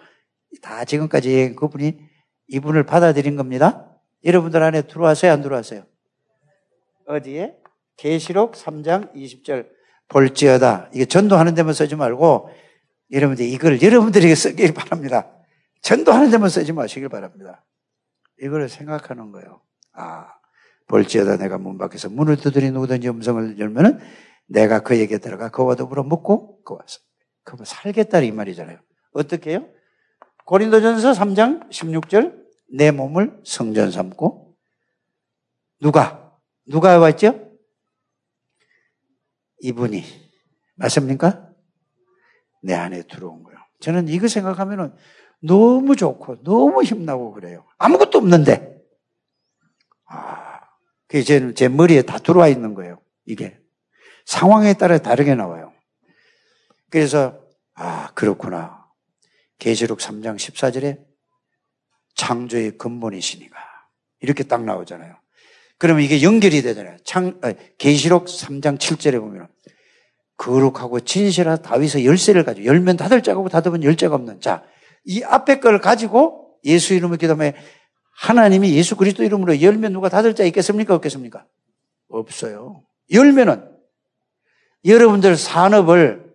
[0.61, 1.99] 다 지금까지 그분이
[2.47, 3.87] 이분을 받아들인 겁니다.
[4.23, 5.31] 여러분들 안에 들어왔어요?
[5.31, 5.83] 안 들어왔어요?
[7.07, 7.55] 어디에?
[7.97, 9.67] 계시록 3장 20절
[10.07, 10.89] 볼지어다.
[10.93, 12.49] 이게 전도하는 데만 쓰지 말고
[13.11, 15.31] 여러분들 이걸 여러분들에게 쓰길 바랍니다.
[15.81, 17.65] 전도하는 데만 쓰지 마시길 바랍니다.
[18.41, 19.61] 이걸 생각하는 거예요.
[19.93, 20.27] 아,
[20.91, 23.99] 볼지어다 내가 문 밖에서 문을 두드리 누구든지 음성을 열면은
[24.47, 26.79] 내가 그에게 들어가 그와 더불어 먹고 그와
[27.43, 28.77] 그와 살겠다 이 말이잖아요.
[29.13, 29.67] 어떻게 해요?
[30.45, 32.39] 고린도전서 3장 16절
[32.73, 34.55] 내 몸을 성전 삼고
[35.79, 36.37] 누가
[36.67, 37.51] 누가 왔죠?
[39.61, 40.03] 이분이
[40.75, 41.49] 맞습니까?
[42.63, 43.57] 내 안에 들어온 거예요.
[43.79, 44.93] 저는 이거 생각하면은
[45.41, 47.65] 너무 좋고 너무 힘나고 그래요.
[47.77, 48.80] 아무것도 없는데 아,
[51.11, 53.01] 그게 제, 제 머리에 다 들어와 있는 거예요.
[53.25, 53.57] 이게
[54.25, 55.73] 상황에 따라 다르게 나와요.
[56.89, 57.37] 그래서
[57.73, 58.87] 아 그렇구나.
[59.59, 60.99] 계시록 3장 14절에
[62.15, 63.57] 창조의 근본이시니가
[64.21, 65.17] 이렇게 딱 나오잖아요.
[65.77, 66.95] 그러면 이게 연결이 되잖아요.
[67.03, 67.41] 창
[67.77, 69.49] 계시록 3장 7절에 보면
[70.37, 74.63] 거룩하고 진실한 다윗의 열쇠를 가지고 열면 닫을 자가 없고 닫으면 열자가 없는 자.
[75.03, 77.53] 이 앞에 걸 가지고 예수 이름을 기도하면
[78.11, 80.93] 하나님이 예수 그리스도 이름으로 열면 누가 닫을 자 있겠습니까?
[80.95, 81.45] 없겠습니까?
[82.09, 82.83] 없어요.
[83.11, 83.69] 열면은
[84.85, 86.31] 여러분들 산업을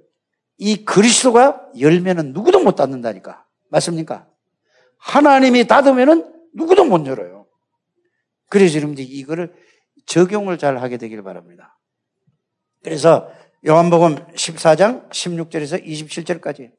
[0.59, 3.45] 이 그리스도가 열면은 누구도 못 닫는다니까.
[3.69, 4.27] 맞습니까?
[4.99, 7.47] 하나님이 닫으면은 누구도 못 열어요.
[8.49, 9.55] 그래서 여러분들 이거를
[10.07, 11.79] 적용을 잘 하게 되길 바랍니다.
[12.83, 13.31] 그래서
[13.67, 16.71] 요한복음 14장 16절에서 27절까지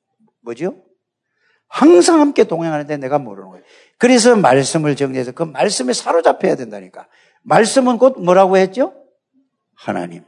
[0.41, 0.81] 뭐죠?
[1.67, 3.63] 항상 함께 동행하는데 내가 모르는 거예요.
[3.97, 7.07] 그래서 말씀을 정리해서 그 말씀에 사로잡혀야 된다니까.
[7.43, 8.93] 말씀은 곧 뭐라고 했죠?
[9.75, 10.23] 하나님.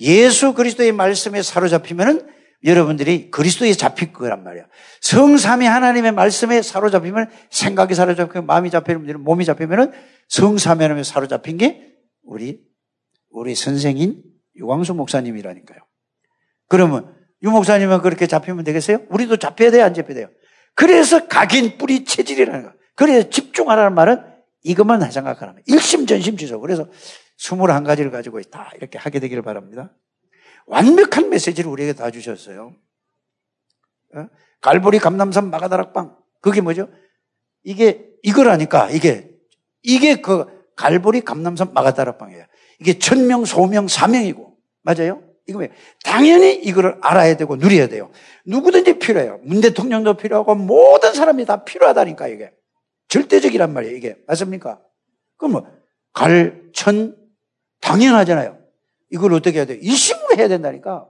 [0.00, 2.28] 예수 그리스도의 말씀에 사로잡히면은
[2.64, 4.66] 여러분들이 그리스도에 잡힐 거란 말이야.
[5.00, 9.92] 성삼이 하나님의 말씀에 사로잡히면 생각이 사로잡히고 마음이 잡히면 몸이 잡히면은
[10.28, 12.60] 성삼이 하나님에 사로잡힌 게 우리
[13.30, 14.22] 우리 선생인
[14.56, 15.80] 유광수 목사님이라니까요.
[16.68, 18.98] 그러면 유 목사님은 그렇게 잡히면 되겠어요?
[19.10, 19.84] 우리도 잡혀야 돼요?
[19.84, 20.28] 안 잡혀야 돼요?
[20.74, 22.72] 그래서 각인 뿌리 체질이라는 거.
[22.94, 24.22] 그래서 집중하라는 말은
[24.62, 26.60] 이것만 생각하라면 일심전심지죠.
[26.60, 26.88] 그래서
[27.38, 29.92] 21가지를 가지고 다 이렇게 하게 되기를 바랍니다.
[30.66, 32.74] 완벽한 메시지를 우리에게 다 주셨어요.
[34.14, 34.28] 어?
[34.60, 36.16] 갈보리 감남산 마가다락방.
[36.40, 36.88] 그게 뭐죠?
[37.62, 39.30] 이게 이거라니까 이게
[39.82, 42.44] 이게 그 갈보리 감남산 마가다락방이에요.
[42.80, 45.22] 이게 천명 소명 사명이고 맞아요?
[45.46, 45.70] 이거 왜?
[46.02, 48.10] 당연히 이거를 알아야 되고 누려야 돼요.
[48.46, 49.40] 누구든지 필요해요.
[49.44, 52.52] 문 대통령도 필요하고 모든 사람이 다 필요하다니까 이게
[53.08, 53.96] 절대적이란 말이에요.
[53.96, 54.80] 이게 맞습니까?
[55.36, 55.66] 그럼 뭐
[56.12, 57.16] 갈, 천
[57.80, 58.58] 당연하잖아요.
[59.10, 59.78] 이걸 어떻게 해야 돼요?
[59.80, 61.08] 일심으로 해야 된다니까.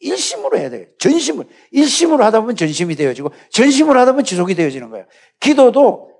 [0.00, 0.86] 일심으로 해야 돼요.
[0.98, 1.46] 전심을.
[1.70, 5.06] 일심으로 하다 보면 전심이 되어지고, 전심으로 하다 보면 지속이 되어지는 거예요.
[5.40, 6.10] 기도도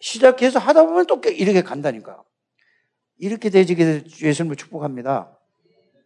[0.00, 2.22] 시작해서 하다 보면 또 이렇게 간다니까.
[3.18, 5.38] 이렇게 되지게 예수님을 축복합니다.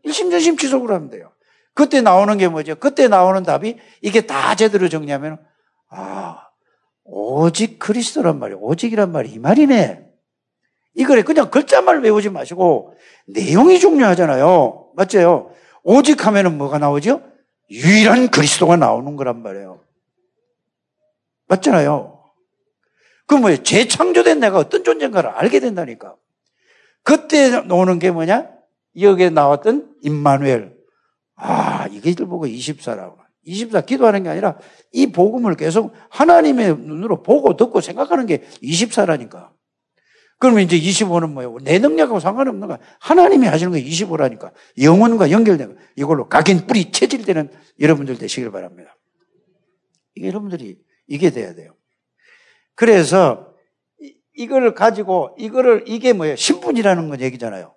[0.05, 1.33] 일심전심 지속으로 하면 돼요.
[1.75, 2.77] 그때 나오는 게 뭐죠?
[2.77, 5.39] 그때 나오는 답이 이게 다 제대로 정리하면,
[5.91, 6.49] 아,
[7.05, 8.61] 오직 그리스도란 말이에요.
[8.61, 10.05] 오직이란 말이 이 말이네.
[10.95, 11.23] 이거래.
[11.23, 12.95] 그냥 글자만 외우지 마시고
[13.27, 14.93] 내용이 중요하잖아요.
[14.95, 15.51] 맞죠?
[15.83, 17.23] 오직 하면은 뭐가 나오죠?
[17.71, 19.81] 유일한 그리스도가 나오는 거란 말이에요.
[21.49, 22.23] 맞잖아요.
[23.27, 23.63] 그 뭐예요?
[23.63, 26.17] 재창조된 내가 어떤 존재인가를 알게 된다니까.
[27.03, 28.49] 그때 노는 게 뭐냐?
[29.01, 30.75] 여기에 나왔던 임마누엘.
[31.37, 33.17] 아, 이게들 보고 24라고.
[33.45, 34.59] 24 기도하는 게 아니라
[34.93, 39.51] 이 복음을 계속 하나님의 눈으로 보고 듣고 생각하는 게 24라니까.
[40.39, 41.57] 그러면 이제 25는 뭐예요?
[41.63, 42.79] 내 능력하고 상관없는 거야.
[43.01, 44.53] 하나님이 하시는 게 25라니까.
[44.83, 48.97] 영혼과 연결되고 이걸로 각인 뿌리 체질되는 여러분들 되시길 바랍니다.
[50.15, 51.75] 이게 여러분들이 이게 돼야 돼요.
[52.75, 53.55] 그래서
[54.35, 56.37] 이걸 가지고 이거를 이게 뭐예요?
[56.37, 57.75] 신분이라는 건 얘기잖아요.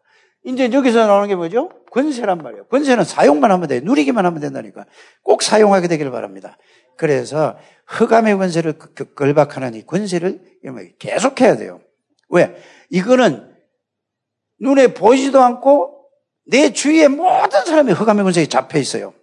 [0.47, 1.69] 이제 여기서 나오는 게 뭐죠?
[1.91, 2.67] 권세란 말이에요.
[2.67, 3.81] 권세는 사용만 하면 돼.
[3.81, 4.85] 누리기만 하면 된다니까.
[5.21, 6.57] 꼭 사용하게 되기를 바랍니다.
[6.95, 8.77] 그래서 흑암의 권세를
[9.13, 10.59] 걸박하는 이 권세를
[10.99, 11.81] 계속해야 돼요.
[12.29, 12.55] 왜?
[12.89, 13.53] 이거는
[14.61, 16.05] 눈에 보이지도 않고
[16.45, 19.13] 내 주위의 모든 사람이 흑암의 권세에 잡혀 있어요.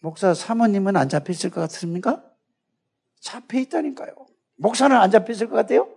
[0.00, 2.24] 목사 사모님은 안 잡혀 있을 것 같습니까?
[3.20, 4.14] 잡혀 있다니까요.
[4.56, 5.93] 목사는 안 잡혀 있을 것 같아요?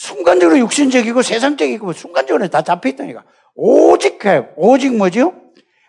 [0.00, 3.22] 순간적으로 육신적이고 세상적이고 순간적으로 다 잡혀 있다니까.
[3.54, 4.48] 오직 해.
[4.56, 5.34] 오직 뭐지요?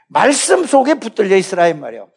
[0.09, 2.09] 말씀 속에 붙들려 있으라 이 말이에요.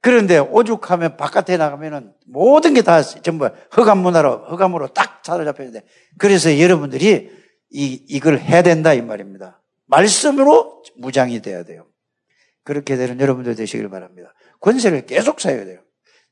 [0.00, 5.86] 그런데 오죽하면 바깥에 나가면은 모든 게 다 전부 흑암 문화로 흑암으로 딱 사로잡혀 있는데
[6.18, 7.30] 그래서 여러분들이
[7.70, 9.62] 이 이걸 해야 된다 이 말입니다.
[9.86, 11.86] 말씀으로 무장이 돼야 돼요.
[12.64, 14.34] 그렇게 되는 여러분들 되시길 바랍니다.
[14.60, 15.83] 권세를 계속 사야 돼요.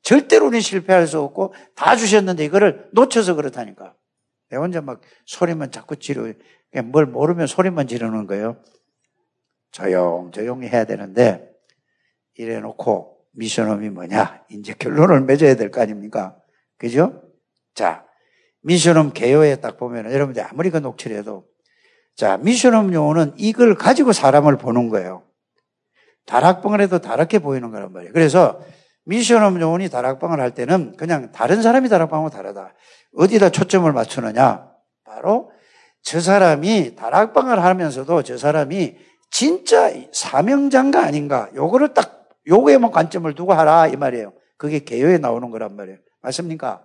[0.03, 3.95] 절대로는 실패할 수 없고 다 주셨는데 이거를 놓쳐서 그렇다니까.
[4.51, 6.35] 내 혼자 막 소리만 자꾸 지르,
[6.85, 8.61] 뭘 모르면 소리만 지르는 거예요.
[9.71, 11.49] 조용 조용히 해야 되는데
[12.35, 14.45] 이래 놓고 미션홈이 뭐냐?
[14.51, 16.37] 이제 결론을 맺어야 될 거 아닙니까?
[16.77, 17.23] 그죠?
[17.75, 18.05] 자,
[18.63, 21.47] 미션홈 개요에 딱 보면 여러분들 아무리 그 녹취를 해도
[22.15, 25.23] 자, 미션홈 용어는 이걸 가지고 사람을 보는 거예요.
[26.27, 28.13] 다락방을 해도 다르게 보이는 거란 말이에요.
[28.13, 28.61] 그래서
[29.05, 32.75] 미션업 요원이 다락방을 할 때는 그냥 다른 사람이 다락방하고 다르다.
[33.17, 34.71] 어디다 초점을 맞추느냐?
[35.05, 35.51] 바로
[36.03, 38.97] 저 사람이 다락방을 하면서도 저 사람이
[39.31, 41.49] 진짜 사명자인가 아닌가?
[41.55, 44.33] 요거를 딱 요거에만 관점을 두고 하라 이 말이에요.
[44.57, 45.99] 그게 개요에 나오는 거란 말이에요.
[46.21, 46.83] 맞습니까?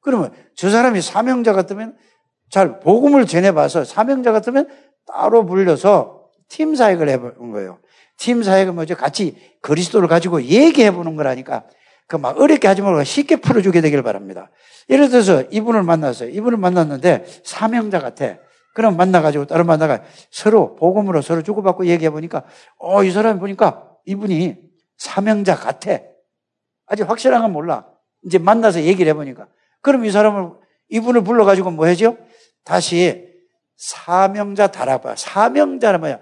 [0.00, 1.96] 그러면 저 사람이 사명자 같으면
[2.50, 4.68] 잘 복음을 전해봐서 사명자 같으면
[5.06, 7.78] 따로 불려서 팀 사역을 해본 거예요.
[8.16, 8.96] 팀 사역은 뭐죠?
[8.96, 11.64] 같이 그리스도를 가지고 얘기해 보는 거라니까
[12.06, 14.50] 그 막 어렵게 하지 말고 쉽게 풀어주게 되길 바랍니다.
[14.90, 16.28] 예를 들어서 이분을 만났어요.
[16.30, 18.36] 이분을 만났는데 사명자 같아.
[18.74, 22.44] 그럼 만나가지고 다른 만나가 서로 복음으로 서로 주고받고 얘기해 보니까
[22.78, 24.56] 어, 이 사람이 보니까 이분이
[24.98, 25.98] 사명자 같아.
[26.86, 27.86] 아직 확실한 건 몰라.
[28.24, 29.46] 이제 만나서 얘기를 해보니까.
[29.80, 30.50] 그럼 이 사람을,
[30.90, 32.18] 이분을 불러가지고 뭐 해죠?
[32.64, 33.28] 다시
[33.76, 35.16] 사명자 달아봐.
[35.16, 36.18] 사명자는 뭐야?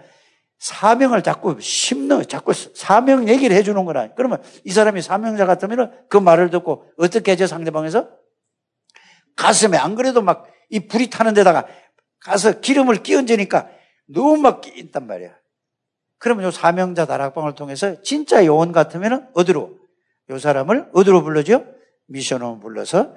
[0.63, 4.15] 사명을 자꾸 심는, 자꾸 사명 얘기를 해주는 거라.
[4.15, 8.09] 그러면 이 사람이 사명자 같으면 그 말을 듣고 어떻게 하죠, 상대방에서?
[9.37, 11.67] 가슴에 안 그래도 막 이 불이 타는 데다가
[12.21, 13.71] 가서 기름을 끼얹으니까
[14.07, 15.37] 너무 막 끼인단 말이야.
[16.19, 19.79] 그러면 요 사명자 다락방을 통해서 진짜 요원 같으면 어디로?
[20.31, 21.67] 요 사람을 어디로 불러죠?
[22.07, 23.15] 미션홈 불러서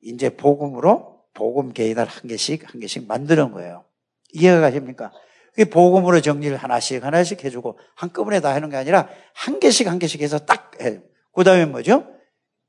[0.00, 3.84] 이제 복음으로 복음 개인을 한 개씩 한 개씩 만드는 거예요.
[4.32, 5.12] 이해가 가십니까?
[5.54, 10.20] 그 복음으로 정리를 하나씩 하나씩 해주고 한꺼번에 다 하는 게 아니라 한 개씩 한 개씩
[10.20, 11.00] 해서 딱 해요.
[11.32, 12.06] 그 다음에 뭐죠?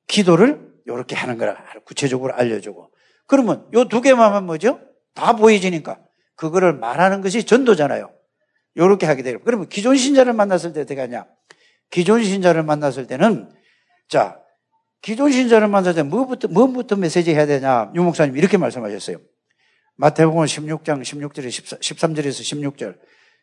[0.08, 2.92] 기도를 이렇게 하는 거라 구체적으로 알려주고.
[3.28, 4.80] 그러면 요 두 개만 하면 뭐죠?
[5.16, 6.00] 다 보여지니까
[6.36, 8.12] 그거를 말하는 것이 전도잖아요.
[8.76, 9.44] 이렇게 하게 되고.
[9.44, 11.26] 그러면 기존 신자를 만났을 때 어떻게 하냐?
[11.90, 13.50] 기존 신자를 만났을 때는
[14.10, 14.40] 자
[15.02, 17.92] 기존 신자를 만났을 때 뭐부터 뭐부터 메시지 해야 되냐?
[17.96, 19.18] 유 목사님 이렇게 말씀하셨어요.
[19.98, 21.48] 마태복음 16장 16절에
[21.80, 22.98] 13절에서 16절.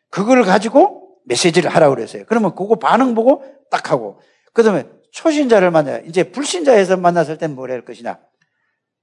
[0.09, 2.23] 그걸 가지고 메시지를 하라고 그랬어요.
[2.27, 4.19] 그러면 그거 반응 보고 딱 하고.
[4.53, 6.03] 그 다음에 초신자를 만나요.
[6.05, 8.19] 이제 불신자에서 만났을 땐 뭘 할 것이냐?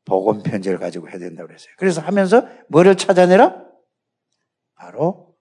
[0.04, 1.72] 복음 편지를 가지고 해야 된다고 그랬어요.
[1.78, 3.64] 그래서 하면서 뭐를 찾아내라?
[4.76, 5.34] 바로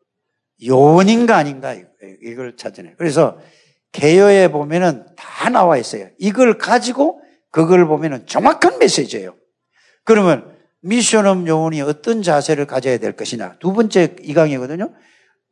[0.66, 1.76] 요원인가 아닌가
[2.24, 2.94] 이걸 찾아내.
[2.98, 3.40] 그래서
[3.92, 6.10] 개요에 보면은 다 나와 있어요.
[6.18, 9.36] 이걸 가지고 그걸 보면은 정확한 메시지예요.
[10.04, 13.58] 그러면 미션업 요원이 어떤 자세를 가져야 될 것이냐.
[13.60, 14.94] 두 번째 이 강이거든요.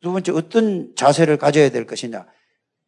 [0.02, 2.26] 두 번째 어떤 자세를 가져야 될 것이냐.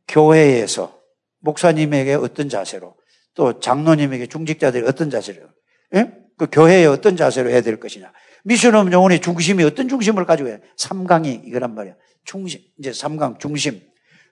[0.07, 0.99] 교회에서
[1.41, 2.95] 목사님에게 어떤 자세로
[3.35, 5.47] 또 장로님에게 중직자들이 어떤 자세로
[5.95, 6.11] 예?
[6.37, 8.11] 그 교회에 어떤 자세로 해야 될 것이냐.
[8.43, 10.59] 미션업 요원의 중심이 어떤 중심을 가지고 해?
[10.77, 11.95] 삼강이 이거란 말이야.
[12.23, 13.81] 중심 이제 삼강 중심.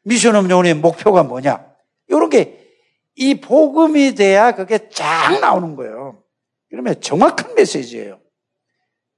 [0.06, 1.66] 미션업 요원의 목표가 뭐냐?
[2.08, 6.24] 이런 게이 복음이 돼야 그게 쫙 나오는 거예요.
[6.70, 8.20] 그러면 정확한 메시지예요.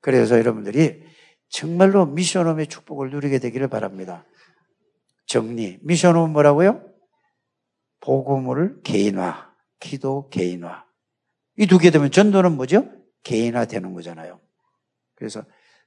[0.02, 1.04] 그래서 여러분들이
[1.50, 4.26] 정말로 미션홈의 축복을 누리게 되기를 바랍니다.
[5.26, 5.80] 정리.
[5.82, 6.84] 미션홈은 뭐라고요?
[8.02, 10.86] 복음을 개인화, 기도 개인화.
[11.58, 12.89] 이 두 개 되면 전도는 뭐죠?
[13.24, 14.39] 개인화 되는 거잖아요.
[15.16, 15.43] 그래서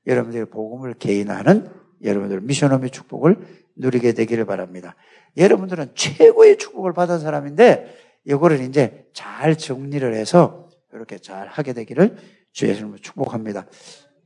[0.07, 1.71] 여러분들이 복음을 개인화하는
[2.03, 3.37] 여러분들 미션홈의 축복을
[3.77, 4.95] 누리게 되기를 바랍니다.
[5.39, 7.97] 여러분들은 최고의 축복을 받은 사람인데
[8.27, 12.17] 이거를 이제 잘 정리를 해서 이렇게 잘 하게 되기를
[12.53, 13.67] 주 예수님을 축복합니다.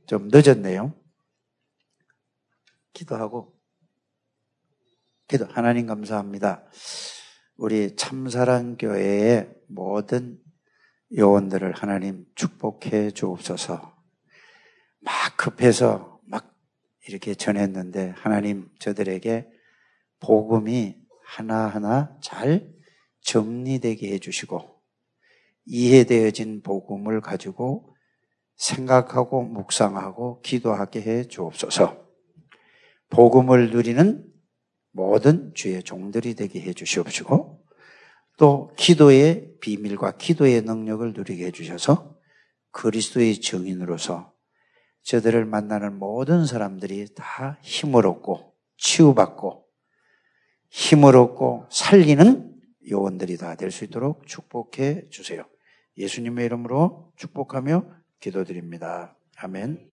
[0.05, 0.93] 좀 늦었네요.
[2.93, 3.57] 기도하고
[5.27, 6.65] 기도 하나님 감사합니다.
[7.57, 10.39] 우리 참사랑 교회의 모든
[11.17, 13.95] 요원들을 하나님 축복해 주옵소서.
[14.99, 16.55] 막 급해서 막
[17.07, 19.49] 이렇게 전했는데 하나님 저들에게
[20.19, 22.73] 복음이 하나하나 잘
[23.21, 24.76] 정리되게 해주시고
[25.67, 27.93] 이해되어진 복음을 가지고
[28.55, 32.07] 생각하고 묵상하고 기도하게 해 주옵소서.
[33.09, 34.25] 복음을 누리는
[34.91, 37.63] 모든 주의 종들이 되게 해 주시옵시고
[38.37, 42.17] 또 기도의 비밀과 기도의 능력을 누리게 해 주셔서
[42.71, 44.33] 그리스도의 증인으로서
[45.03, 49.65] 저들을 만나는 모든 사람들이 다 힘을 얻고 치유받고
[50.69, 52.55] 힘을 얻고 살리는
[52.89, 55.43] 요원들이 다 될 수 있도록 축복해 주세요.
[55.97, 57.85] 예수님의 이름으로 축복하며
[58.19, 59.15] 기도드립니다.
[59.37, 59.85] 아멘.